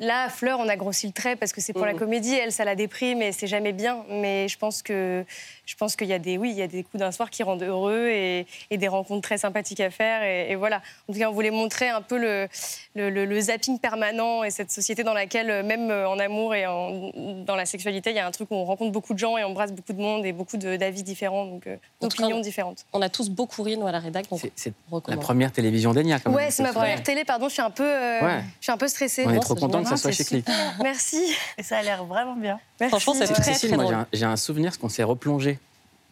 [0.00, 1.98] Là, Fleur, on a grossi le trait parce que c'est pour la Mhm.
[1.98, 2.34] comédie.
[2.34, 4.04] Elle, ça la déprime et c'est jamais bien.
[4.10, 5.24] Mais je pense que
[5.64, 7.42] je pense qu'il y a des oui, il y a des coups d'un soir qui
[7.42, 10.22] rendent heureux et, et des rencontres très sympathiques à faire.
[10.22, 10.82] Et, et voilà.
[11.08, 12.48] En tout cas, on voulait montrer un peu le,
[12.94, 16.54] le, le- le zapping permanent et cette société dans laquelle, euh, même euh, en amour
[16.54, 17.10] et en-
[17.46, 19.44] dans la sexualité, il y a un truc où on rencontre beaucoup de gens et
[19.44, 22.84] on embrasse beaucoup de monde et beaucoup de- d'avis différents, donc euh, d'opinions différentes.
[22.92, 24.28] On a tous beaucoup ri, nous, à la rédac.
[24.28, 24.74] Donc C'est
[25.08, 26.36] la première télévision d'Enya, quand même.
[26.38, 28.40] Ouais, c'est ma première télé, pardon, je suis un peu, euh, Ouais.
[28.60, 29.24] je suis un peu stressée.
[29.26, 30.46] On est Non, trop c'est content que ça soit chez Click.
[30.82, 31.22] Merci.
[31.56, 32.58] Et ça a l'air vraiment bien.
[32.80, 32.90] Merci.
[32.90, 34.02] Franchement, c'est C'est très, Cécile, très moi j'ai drôle.
[34.02, 35.58] un, j'ai un souvenir parce qu'on s'est replongé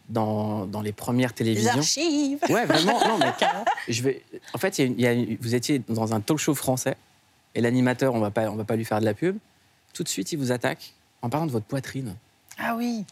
[0.09, 1.71] dans, dans les premières télévisions.
[1.77, 2.39] archives.
[2.49, 2.99] Ouais, vraiment.
[3.05, 3.33] Non, mais
[3.87, 4.21] je vais.
[4.53, 6.37] En fait, il y a une- il y a une- vous étiez dans un talk
[6.39, 6.95] show français
[7.55, 9.37] et l'animateur, on va pas, on va pas lui faire de la pub.
[9.93, 12.15] Tout de suite, il vous attaque en parlant de votre poitrine.
[12.59, 13.03] Ah oui.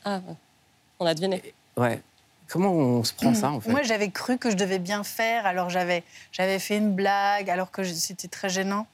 [0.99, 1.41] on a deviné.
[1.77, 2.01] Ouais.
[2.47, 3.71] Comment on se prend ça en fait?
[3.71, 7.71] Moi, j'avais cru que je devais bien faire, alors j'avais, j'avais fait une blague, alors
[7.71, 8.85] que c'était très gênant,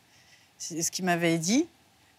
[0.62, 1.68] ce qu'il m'avait dit.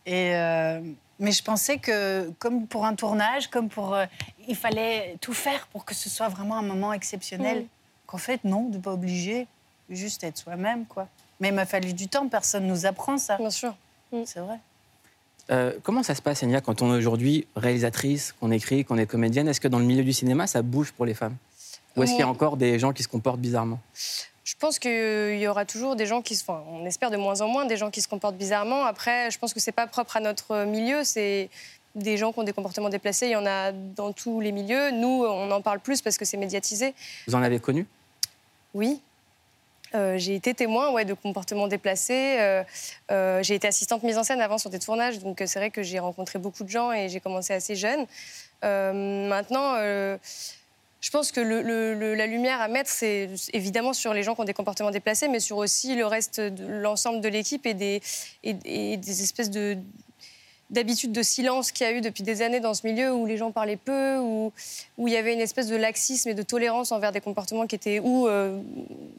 [0.04, 0.80] Et, euh,
[1.18, 3.94] mais je pensais que, comme pour un tournage, comme pour.
[3.94, 4.06] euh,
[4.48, 7.62] il fallait tout faire pour que ce soit vraiment un moment exceptionnel.
[7.62, 7.66] Mm.
[8.06, 9.46] Qu'en fait, non, de pas obligé,
[9.88, 11.08] juste être soi-même, quoi.
[11.40, 13.36] Mais il m'a fallu du temps, personne nous apprend ça.
[13.36, 13.74] Bien sûr.
[14.26, 14.58] C'est vrai.
[15.50, 19.06] Euh, comment ça se passe, Enya, quand on est aujourd'hui réalisatrice, qu'on écrit, qu'on est
[19.06, 19.48] comédienne?
[19.48, 21.36] Est-ce que dans le milieu du cinéma, ça bouge pour les femmes?
[21.96, 23.80] Ou est-ce qu'il y a encore des gens qui se comportent bizarrement?
[24.52, 26.44] Je pense qu'il y aura toujours des gens qui se.
[26.44, 28.84] Enfin, on espère de moins en moins des gens qui se comportent bizarrement.
[28.84, 31.04] Après, je pense que c'est pas propre à notre milieu.
[31.04, 31.48] C'est
[31.94, 33.26] des gens qui ont des comportements déplacés.
[33.26, 34.90] Il y en a dans tous les milieux.
[34.92, 36.94] Nous, on en parle plus parce que c'est médiatisé.
[37.26, 37.86] Vous en avez connu?
[38.74, 39.00] Oui.
[39.94, 42.36] Euh, j'ai été témoin ouais, de comportements déplacés.
[42.38, 42.62] Euh,
[43.10, 45.70] euh, j'ai été assistante mise en scène avant sur des tournages, donc euh, c'est vrai
[45.70, 48.06] que j'ai rencontré beaucoup de gens et j'ai commencé assez jeune.
[48.64, 50.16] Euh, maintenant, euh,
[51.02, 54.54] je pense que la lumière à mettre, c'est évidemment sur les gens qui ont des
[54.54, 58.00] comportements déplacés, mais sur aussi le reste l'ensemble de l'équipe et des,
[58.44, 59.76] espèces de
[60.70, 63.36] d'habitude de silence qu'il y a eu depuis des années dans ce milieu où les
[63.36, 64.52] gens parlaient peu, où,
[64.96, 67.74] où il y avait une espèce de laxisme et de tolérance envers des comportements qui
[67.74, 68.58] étaient ou euh,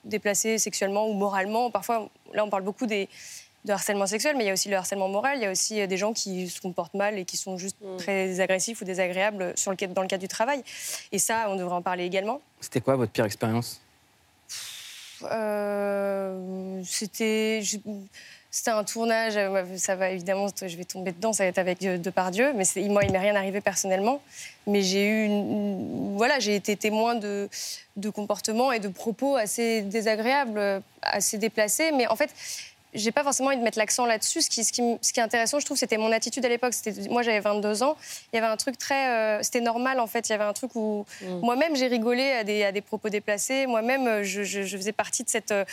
[0.04, 1.70] déplacés sexuellement ou moralement.
[1.70, 3.08] Parfois, là, on parle beaucoup des,
[3.66, 5.38] de harcèlement sexuel, mais il y a aussi le harcèlement moral.
[5.38, 7.78] Il y a aussi euh, des gens qui se comportent mal et qui sont juste
[7.98, 10.62] très agressifs ou désagréables sur le, cadre- dans le cadre du travail.
[11.12, 12.42] Et ça, on devrait en parler également.
[12.60, 13.80] C'était quoi votre pire expérience?
[15.32, 17.78] Euh, c'était je-
[18.52, 21.80] c'était un tournage euh, ça va évidemment je vais tomber dedans ça va être avec
[21.80, 24.22] Depardieu mais moi il m'est rien arrivé personnellement
[24.68, 27.48] mais j'ai eu une, une- voilà j'ai été témoin de
[27.96, 32.30] de comportements et de propos assez désagréables assez déplacés mais en fait
[32.94, 34.42] j'ai pas forcément envie de mettre l'accent là-dessus.
[34.42, 36.50] Ce qui, ce, qui, me- ce qui est intéressant, je trouve, c'était mon attitude à
[36.50, 36.74] l'époque.
[37.10, 37.96] Moi, j'avais 22 ans.
[38.32, 39.08] Il y avait un truc très.
[39.10, 40.30] euh, c'était normal, en fait.
[40.30, 41.06] Il y avait un truc où
[41.42, 43.66] moi-même, j'ai rigolé à des, à des propos déplacés.
[43.68, 45.52] Moi-même, euh, je, je- je faisais partie de cette.
[45.52, 45.66] euh,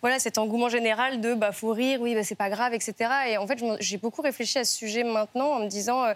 [0.00, 2.94] voilà, cet engouement général de bah, faut rire, oui, bah, c'est pas grave, etc.
[3.30, 6.04] Et en fait, j'ai beaucoup réfléchi à ce sujet maintenant en me disant.
[6.04, 6.14] euh,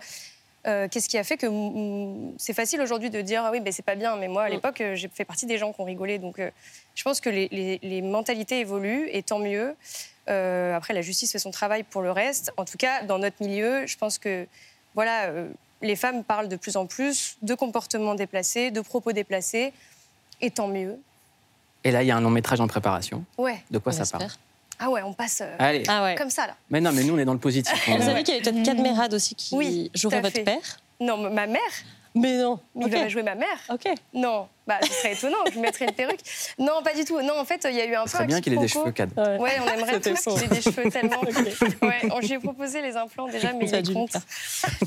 [0.68, 3.72] euh, Qu'est-ce qui a fait que mm, c'est facile aujourd'hui de dire ah oui, ben
[3.72, 5.84] c'est pas bien, mais moi à l'époque euh, j'ai fait partie des gens qui ont
[5.84, 6.18] rigolé.
[6.18, 6.50] Donc euh,
[6.94, 9.74] je pense que les, les- les mentalités évoluent et tant mieux.
[10.28, 12.52] Euh, après, la justice fait son travail pour le reste.
[12.56, 14.46] En tout cas, dans notre milieu, je pense que
[14.94, 15.48] voilà, euh,
[15.80, 19.72] les femmes parlent de plus en plus de comportements déplacés, de propos déplacés,
[20.40, 20.98] et tant mieux.
[21.84, 23.24] Et là, il y a un long métrage en préparation.
[23.38, 23.62] Ouais.
[23.70, 24.30] De quoi ça parle
[24.78, 25.82] Ah ouais, on passe euh, Allez.
[25.88, 26.54] Ah comme ça là.
[26.70, 27.74] Mais non, mais nous, on est dans le positif.
[27.88, 31.46] Vous savez qu'il y avait peut-être Cadmerade aussi qui Oui, jouerait votre père Non, ma
[31.48, 31.60] mère.
[32.14, 32.60] Mais non.
[32.74, 32.90] Mais Ok.
[32.94, 33.58] il va jouer ma mère.
[33.70, 33.88] Ok.
[34.14, 35.38] Non, bah ce serait étonnant.
[35.46, 36.20] Je lui mettrais une perruque.
[36.58, 37.20] Non, pas du tout.
[37.20, 38.08] Non, en fait, il y a eu un peu.
[38.08, 39.10] Ce serait un bien qu'il ait des cheveux, Cad.
[39.16, 41.20] Ouais, on aimerait tous qu'il ait des cheveux tellement.
[41.82, 44.18] Ouais, on lui a proposé les implants déjà, mais il contre.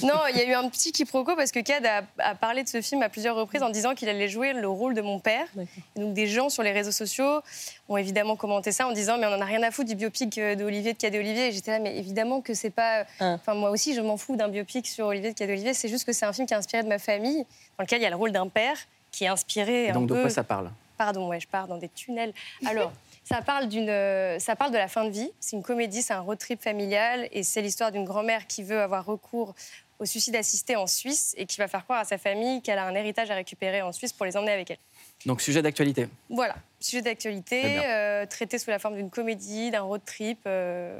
[0.01, 2.69] Non, il y a eu un petit quiproquo parce que Cad a, a parlé de
[2.69, 5.47] ce film à plusieurs reprises en disant qu'il allait jouer le rôle de mon père.
[5.95, 7.41] Et donc des gens sur les réseaux sociaux
[7.89, 10.38] ont évidemment commenté ça en disant mais on en a rien à foutre du biopic
[10.38, 11.47] euh, d'Olivier de Cadet Olivier.
[11.47, 13.05] Et j'étais là mais évidemment que c'est pas.
[13.19, 15.73] Enfin moi aussi je m'en fous d'un biopic sur Olivier de Cadet Olivier.
[15.73, 17.45] C'est juste que c'est un film qui est inspiré de ma famille
[17.77, 18.77] dans lequel il y a le rôle d'un père
[19.15, 20.21] qui est inspiré Et un donc, de peu.
[20.21, 20.69] quoi ça parle?
[20.97, 22.34] Pardon, ouais, je pars dans des tunnels.
[22.65, 22.91] Alors,
[23.23, 25.32] ça parle, d'une, euh, ça parle de la fin de vie.
[25.39, 27.28] C'est une comédie, c'est un road trip familial.
[27.32, 29.56] Et c'est l'histoire d'une grand-mère qui veut avoir recours
[29.99, 32.86] au suicide assisté en Suisse et qui va faire croire à sa famille qu'elle a
[32.86, 34.78] un héritage à récupérer en Suisse pour les emmener avec elle.
[35.25, 36.08] Donc, sujet d'actualité.
[36.30, 40.39] Voilà, sujet d'actualité, euh, traité sous la forme d'une comédie, d'un road trip.
[40.45, 40.99] euh,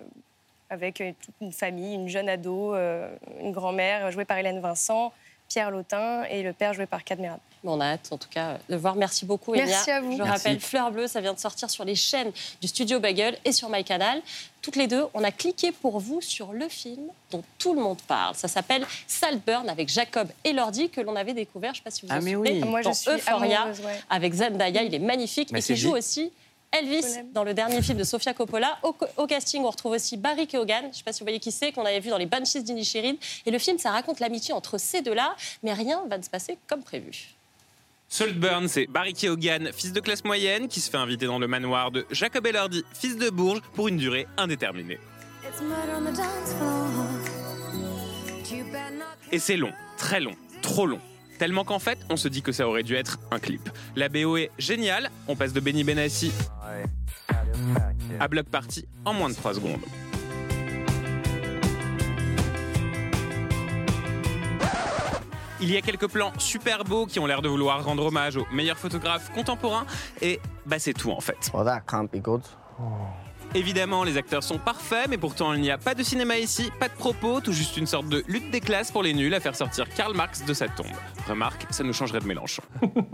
[0.70, 3.08] avec toute une famille, une jeune ado, euh,
[3.40, 5.14] une grand-mère jouée par Hélène Vincent,
[5.48, 7.04] Pierre Lautin et le père joué par
[7.68, 8.96] On a hâte, en tout cas, de voir.
[8.96, 10.12] Merci beaucoup, Merci à vous.
[10.14, 10.32] Je Merci.
[10.32, 13.70] rappelle, Fleur Bleue, ça vient de sortir sur les chaînes du Studio Bagel et sur
[13.70, 14.22] MyCanal.
[14.62, 18.02] Toutes les deux, on a cliqué pour vous sur le film dont tout le monde
[18.08, 18.36] parle.
[18.36, 22.02] Ça s'appelle Saltburn avec Jacob Elordi, que l'on avait découvert, je ne sais pas si
[22.06, 22.70] vous Ah, vous mais souvenez, oui.
[22.70, 24.00] Moi, je dans suis Euphoria ouais.
[24.10, 24.84] avec Zendaya.
[24.84, 25.98] Il est magnifique Mais et qui joue dit.
[25.98, 26.32] aussi
[26.72, 28.78] Elvis dans le dernier film de Sofia Coppola.
[28.84, 31.40] Au, au casting, on retrouve aussi Barry Keoghan, je ne sais pas si vous voyez
[31.40, 33.14] qui c'est, qu'on avait vu dans les Banshees d'Inisherin.
[33.46, 36.82] Et le film, ça raconte l'amitié entre ces deux-là, mais rien va se passer comme
[36.84, 37.30] prévu.
[38.08, 41.92] Saltburn, c'est Barry Keoghan, fils de classe moyenne, qui se fait inviter dans le manoir
[41.92, 45.00] de Jacob Elordi, fils de Bourges, pour une durée indéterminée.
[49.32, 51.00] Et c'est long, très long, trop long.
[51.40, 53.70] Tellement qu'en fait, on se dit que ça aurait dû être un clip.
[53.96, 56.32] La BO est géniale, on passe de Benny Benassi
[58.20, 59.82] à Block Party en moins de 3 secondes.
[65.66, 68.46] Il y a quelques plans super beaux qui ont l'air de vouloir rendre hommage aux
[68.54, 69.88] meilleurs photographes contemporains,
[70.22, 71.52] et bah c'est tout en fait.
[73.56, 76.88] Évidemment, les acteurs sont parfaits, mais pourtant il n'y a pas de cinéma ici, pas
[76.88, 79.56] de propos, tout juste une sorte de lutte des classes pour les nuls à faire
[79.56, 80.86] sortir Karl Marx de sa tombe.
[81.28, 82.62] Remarque, ça nous changerait de Mélenchon.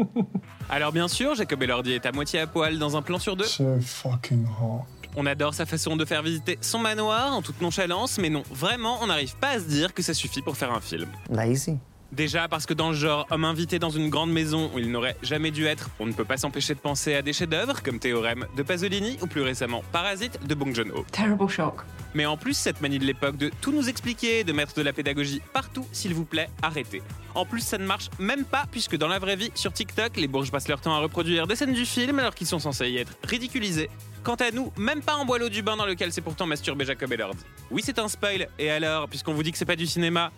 [0.69, 3.45] Alors bien sûr, Jacob Elordi est à moitié à poil dans un plan sur deux.
[3.45, 4.81] So fucking hot.
[5.15, 8.99] On adore sa façon de faire visiter son manoir en toute nonchalance, mais non, vraiment,
[9.01, 11.07] on n'arrive pas à se dire que ça suffit pour faire un film.
[11.29, 11.77] Lazy.
[12.11, 15.15] Déjà parce que dans le genre homme invité dans une grande maison où il n'aurait
[15.23, 18.47] jamais dû être, on ne peut pas s'empêcher de penser à des chefs-d'œuvre comme Théorème
[18.57, 21.05] de Pasolini ou plus récemment Parasite de Bong Joon-ho.
[21.11, 21.83] Terrible shock.
[22.13, 24.91] Mais en plus, cette manie de l'époque de tout nous expliquer, de mettre de la
[24.91, 27.01] pédagogie partout, s'il vous plaît, arrêtez.
[27.33, 30.27] En plus, ça ne marche même pas puisque dans la vraie vie, sur TikTok, les
[30.27, 32.97] bourges passent leur temps à reproduire des scènes du film alors qu'ils sont censés y
[32.97, 33.89] être ridiculisés.
[34.23, 37.11] Quant à nous, même pas en boileau du bain dans lequel c'est pourtant masturbé Jacob
[37.13, 37.35] Elord.
[37.71, 40.31] Oui, c'est un spoil, et alors, puisqu'on vous dit que c'est pas du cinéma,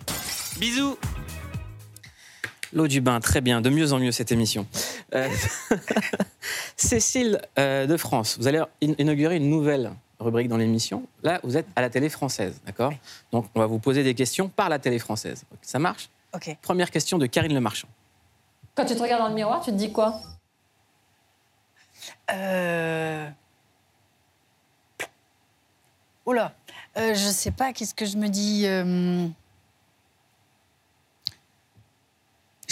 [0.60, 0.98] bisous
[2.74, 4.66] L'eau du bain, très bien, de mieux en mieux cette émission.
[5.14, 5.30] Euh,
[6.76, 11.04] Cécile euh, de France, vous allez in- inaugurer une nouvelle rubrique dans l'émission.
[11.22, 12.94] Là, vous êtes à la télé française, d'accord?
[13.32, 15.44] Donc, on va vous poser des questions par la télé française.
[15.62, 16.10] Ça marche?
[16.34, 16.56] Ok.
[16.62, 17.88] Première question de Karine Le Marchand.
[18.76, 20.20] Quand tu te regardes dans le miroir, tu te dis quoi?
[22.32, 23.30] Euh...
[26.26, 26.54] Oula,
[26.98, 29.28] euh, je sais pas, qu'est-ce que je me dis euh,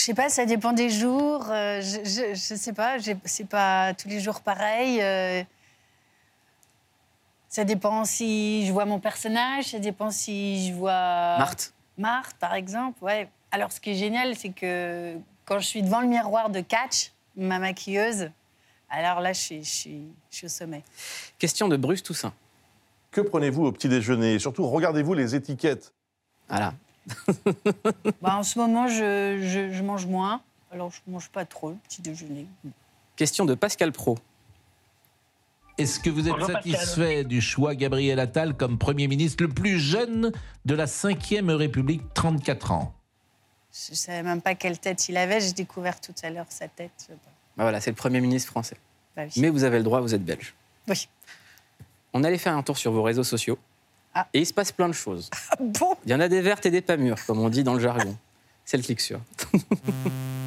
[0.01, 1.45] Je sais pas, ça dépend des jours.
[1.51, 4.99] euh, je, je, je sais pas, c'est pas tous les jours pareil.
[4.99, 5.43] euh,
[7.47, 11.37] ça dépend si je vois mon personnage, ça dépend si je vois.
[11.37, 13.29] Marthe Marthe, par exemple, ouais.
[13.51, 17.11] Alors, ce qui est génial, c'est que quand je suis devant le miroir de Catch,
[17.35, 18.31] ma maquilleuse,
[18.89, 20.81] alors là, je suis, je suis, je suis au sommet.
[21.37, 22.33] Question de Bruce Toussaint.
[23.11, 24.33] Que prenez-vous au petit déjeuner?
[24.33, 25.93] Et surtout, regardez-vous les étiquettes.
[26.49, 26.73] Voilà.
[28.21, 30.41] Bah, en ce moment, je, je- je mange moins.
[30.71, 32.45] Alors, je mange pas trop le petit déjeuner.
[33.15, 34.17] Question de Pascal Pro.
[35.77, 36.71] Est-ce que vous êtes Bonjour, Pascal.
[36.73, 40.31] satisfait du choix Gabriel Attal comme Premier ministre le plus jeune
[40.65, 42.93] de la 5e République, 34 ans?
[43.73, 45.39] Je savais même pas quelle tête il avait.
[45.39, 47.07] J'ai découvert tout à l'heure sa tête.
[47.57, 48.75] Bah voilà, c'est le Premier ministre français.
[49.15, 49.31] Bah oui.
[49.41, 50.53] Mais vous avez le droit, vous êtes belge.
[50.87, 51.07] Oui.
[52.13, 53.57] On allait faire un tour sur vos réseaux sociaux.
[54.13, 54.27] Ah.
[54.33, 55.29] Et il se passe plein de choses.
[55.59, 55.95] bon?
[56.05, 57.79] Il y en a des vertes et des pas mûres, comme on dit dans le
[57.79, 58.15] jargon.
[58.65, 59.19] C'est le clic sur.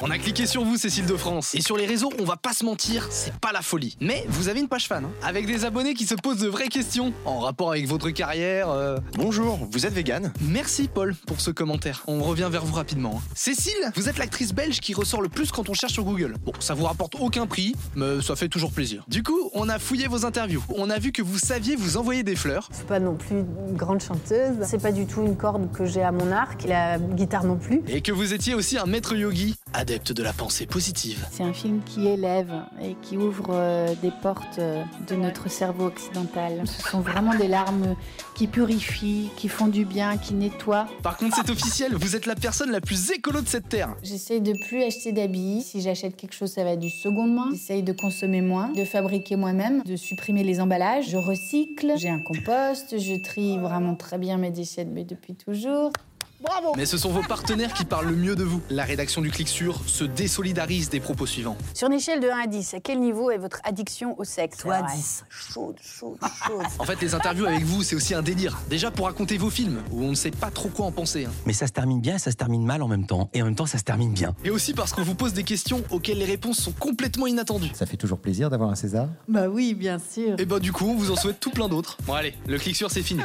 [0.00, 1.54] On a cliqué sur vous, Cécile de France.
[1.54, 3.96] Et sur les réseaux, on va pas se mentir, c'est pas la folie.
[4.00, 6.68] Mais vous avez une page fan, hein, avec des abonnés qui se posent de vraies
[6.68, 8.68] questions en rapport avec votre carrière.
[8.70, 8.98] euh.
[9.14, 12.04] Bonjour, vous êtes vegan Merci Paul pour ce commentaire.
[12.06, 13.14] On revient vers vous rapidement.
[13.18, 13.28] hein.
[13.34, 16.34] Cécile, vous êtes l'actrice belge qui ressort le plus quand on cherche sur Google.
[16.44, 19.04] Bon, ça vous rapporte aucun prix, mais ça fait toujours plaisir.
[19.08, 20.62] Du coup, on a fouillé vos interviews.
[20.76, 22.68] On a vu que vous saviez vous envoyer des fleurs.
[22.72, 24.54] suis pas non plus une grande chanteuse.
[24.64, 27.82] C'est pas du tout une corde que j'ai à mon arc, la guitare non plus.
[27.88, 31.26] Et que vous étiez aussi un maître yogi, adepte de la pensée positive.
[31.30, 32.52] C'est un film qui élève
[32.82, 36.62] et qui ouvre euh, des portes euh, de notre cerveau occidental.
[36.66, 37.94] Ce sont vraiment des larmes
[38.34, 40.86] qui purifient, qui font du bien, qui nettoient.
[41.02, 43.94] Par contre, c'est officiel, vous êtes la personne la plus écolo de cette terre.
[44.02, 45.62] J'essaye de plus acheter d'habits.
[45.62, 47.48] Si j'achète quelque chose, ça va être du seconde main.
[47.52, 51.10] J'essaye de consommer moins, de fabriquer moi-même, de supprimer les emballages.
[51.10, 55.92] Je recycle, j'ai un compost, je trie vraiment très bien mes déchets mais depuis toujours.
[56.40, 58.60] Bravo Mais ce sont vos partenaires qui parlent le mieux de vous.
[58.70, 61.56] La rédaction du Clic Sur se désolidarise des propos suivants.
[61.74, 64.58] Sur une échelle de 1 à 10, à quel niveau est votre addiction au sexe
[64.58, 65.24] Toi, 10.
[65.28, 66.62] Chaude, chaude, chaude.
[66.78, 68.56] En fait, les interviews avec vous, c'est aussi un délire.
[68.70, 71.24] Déjà pour raconter vos films, où on ne sait pas trop quoi en penser.
[71.24, 71.32] hein.
[71.44, 73.30] Mais ça se termine bien et ça se termine mal en même temps.
[73.34, 74.34] Et en même temps, ça se termine bien.
[74.44, 77.70] Et aussi parce qu'on vous pose des questions auxquelles les réponses sont complètement inattendues.
[77.74, 79.08] Ça fait toujours plaisir d'avoir un César?
[79.26, 80.36] Bah oui, bien sûr.
[80.38, 81.96] Et bah du coup, on vous en souhaite tout plein d'autres.
[82.06, 83.22] Bon allez, le Clic Sur, c'est fini.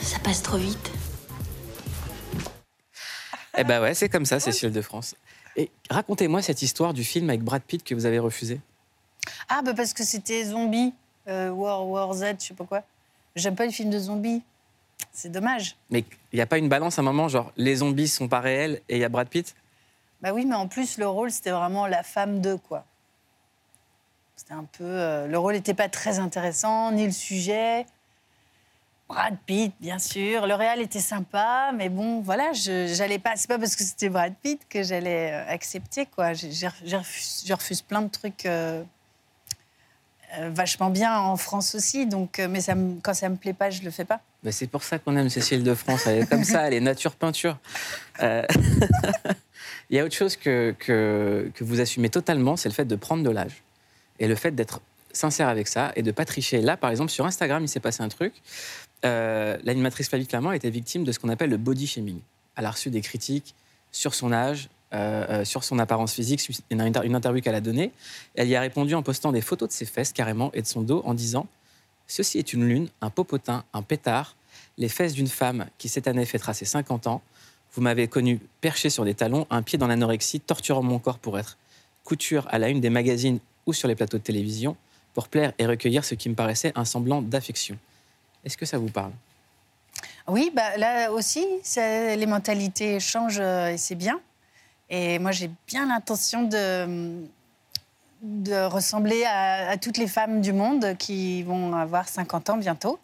[0.00, 0.90] Ça passe trop vite.
[3.56, 5.14] Eh ben ouais, c'est comme ça, Cécile de France.
[5.56, 8.60] Et racontez-moi cette histoire du film avec Brad Pitt que vous avez refusé.
[9.48, 10.92] Ah, bah parce que c'était zombie,
[11.28, 12.82] euh, War, War Z, je sais pas quoi.
[13.34, 14.42] J'aime pas les films de zombies.
[15.12, 15.76] C'est dommage.
[15.90, 18.40] Mais il n'y a pas une balance à un moment, genre les zombies sont pas
[18.40, 19.54] réels et il y a Brad Pitt?
[20.20, 22.84] Bah oui, mais en plus, le rôle, c'était vraiment la femme de, quoi.
[24.36, 24.84] C'était un peu.
[24.84, 27.86] euh, le rôle n'était pas très intéressant, ni le sujet.
[29.08, 30.46] Brad Pitt, bien sûr.
[30.46, 33.36] Le réal était sympa, mais bon, voilà, j'allais pas.
[33.36, 36.32] C'est pas parce que c'était Brad Pitt que j'allais euh, accepter, quoi.
[36.32, 36.66] J'ai-
[37.54, 38.82] refuse, plein de trucs euh,
[40.38, 42.40] euh, vachement bien en France aussi, donc.
[42.50, 44.20] mais ça quand ça me plaît pas, je le fais pas.
[44.42, 46.06] Ben, C'est pour ça qu'on aime Cécile de France.
[46.08, 47.58] Elle est comme ça, elle est nature peinture.
[49.90, 52.96] Il y a autre chose que, que, que vous assumez totalement, c'est le fait de
[52.96, 53.62] prendre de l'âge.
[54.18, 54.80] Et le fait d'être
[55.12, 56.60] sincère avec ça et de pas tricher.
[56.60, 58.34] Là, par exemple, sur Instagram, il s'est passé un truc.
[59.04, 62.20] Euh, L'animatrice Flavie Clermont était victime de ce qu'on appelle le body shaming.
[62.56, 63.54] Elle a reçu des critiques
[63.92, 67.92] sur son âge, euh, euh, sur son apparence physique, une, une interview qu'elle a donnée.
[68.34, 70.82] Elle y a répondu en postant des photos de ses fesses carrément et de son
[70.82, 71.46] dos en disant
[72.06, 74.36] Ceci est une lune, un popotin, un pétard,
[74.78, 77.22] les fesses d'une femme qui cette année fêtera ses 50 ans.
[77.72, 81.38] Vous m'avez connu perché sur des talons, un pied dans l'anorexie, torturant mon corps pour
[81.38, 81.58] être
[82.04, 84.76] couture à la une des magazines ou sur les plateaux de télévision,
[85.12, 87.76] pour plaire et recueillir ce qui me paraissait un semblant d'affection.
[88.46, 89.10] Est-ce que ça vous parle?
[90.28, 91.44] Oui, bah, là aussi,
[91.76, 94.20] les mentalités changent euh, et c'est bien.
[94.88, 97.26] Et moi, j'ai bien l'intention de,
[98.66, 103.00] ressembler à, toutes les femmes du monde qui vont avoir 50 ans bientôt.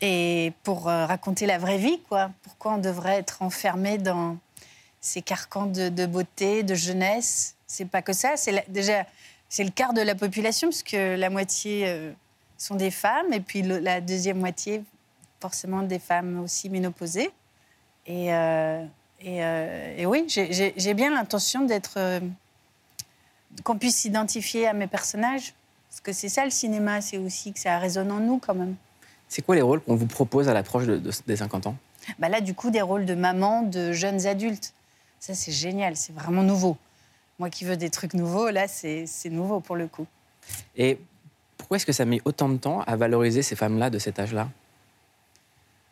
[0.00, 2.30] Et pour euh, raconter la vraie vie, quoi.
[2.42, 4.38] Pourquoi on devrait être enfermé dans
[5.00, 7.54] ces carcans de, beauté, de jeunesse?
[7.66, 8.36] C'est pas que ça.
[8.36, 9.04] C'est déjà
[9.50, 12.12] c'est le quart de la population, puisque la moitié euh,
[12.58, 14.82] sont des femmes, et puis le- la deuxième moitié,
[15.40, 17.30] forcément, des femmes aussi ménopausées.
[18.06, 18.84] Et, euh,
[19.20, 21.94] et, euh, et oui, j'ai- bien l'intention d'être.
[21.98, 22.20] euh,
[23.64, 25.54] qu'on puisse s'identifier à mes personnages.
[25.88, 28.76] Parce que c'est ça le cinéma, c'est aussi que ça résonne en nous quand même.
[29.26, 31.76] C'est quoi les rôles qu'on vous propose à l'approche de- de- des 50 ans?
[32.18, 34.74] Bah là, du coup, des rôles de maman, de jeunes adultes.
[35.18, 36.76] Ça, c'est génial, c'est vraiment nouveau.
[37.38, 40.06] Moi qui veux des trucs nouveaux, là, c'est c'est nouveau pour le coup.
[40.76, 40.98] Et
[41.58, 44.48] pourquoi est-ce que ça met autant de temps à valoriser ces femmes-là de cet âge-là?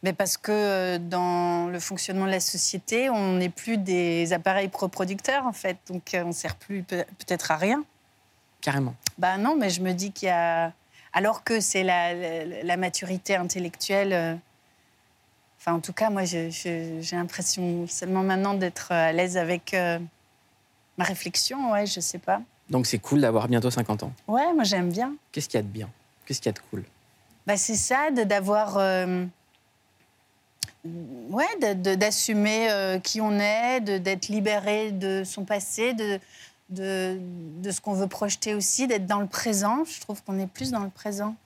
[0.03, 4.71] Mais parce que euh, dans le fonctionnement de la société, on n'est plus des appareils
[4.73, 5.77] reproducteurs, en fait.
[5.89, 7.85] Donc, euh, on ne sert plus peut- peut-être à rien.
[8.61, 8.95] Carrément.
[9.19, 10.73] Bah non, mais je me dis qu'il y a...
[11.13, 14.13] Alors que c'est la, la- la maturité intellectuelle...
[14.13, 14.35] euh,
[15.59, 19.99] Enfin, en tout cas, moi, j'ai l'impression seulement maintenant d'être à l'aise avec euh,
[20.97, 22.41] ma réflexion, ouais, je sais pas.
[22.71, 24.13] Donc c'est cool d'avoir bientôt 50 ans.
[24.27, 25.15] Ouais, moi, j'aime bien.
[25.33, 25.89] Qu'est-ce qu'il y a de bien?
[26.25, 26.83] Qu'est-ce qu'il y a de cool?
[27.47, 28.77] Bah, c'est ça, d'avoir.
[28.79, 29.25] euh,
[30.85, 36.19] ouais, d'assumer euh, qui on est, d'être libéré de son passé, de,
[36.71, 37.19] de,
[37.63, 39.85] de ce qu'on veut projeter aussi, d'être dans le présent.
[39.85, 41.37] Je trouve qu'on est plus dans le présent.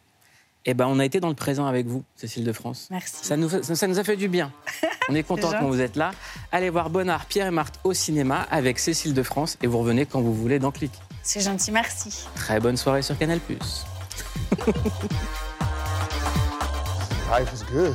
[0.66, 2.88] Eh ben, on a été dans le présent avec vous, Cécile de France.
[2.90, 3.16] Merci.
[3.24, 4.52] Ça nous, ça, ça nous a fait du bien.
[5.08, 6.12] On est content quand vous êtes là.
[6.52, 10.04] Allez voir Bonnard, Pierre et Marthe au cinéma avec Cécile de France et vous revenez
[10.06, 10.92] quand vous voulez dans Clic.
[11.22, 12.26] C'est gentil, merci.
[12.34, 13.40] Très bonne soirée sur Canal+.
[17.30, 17.94] Life is good.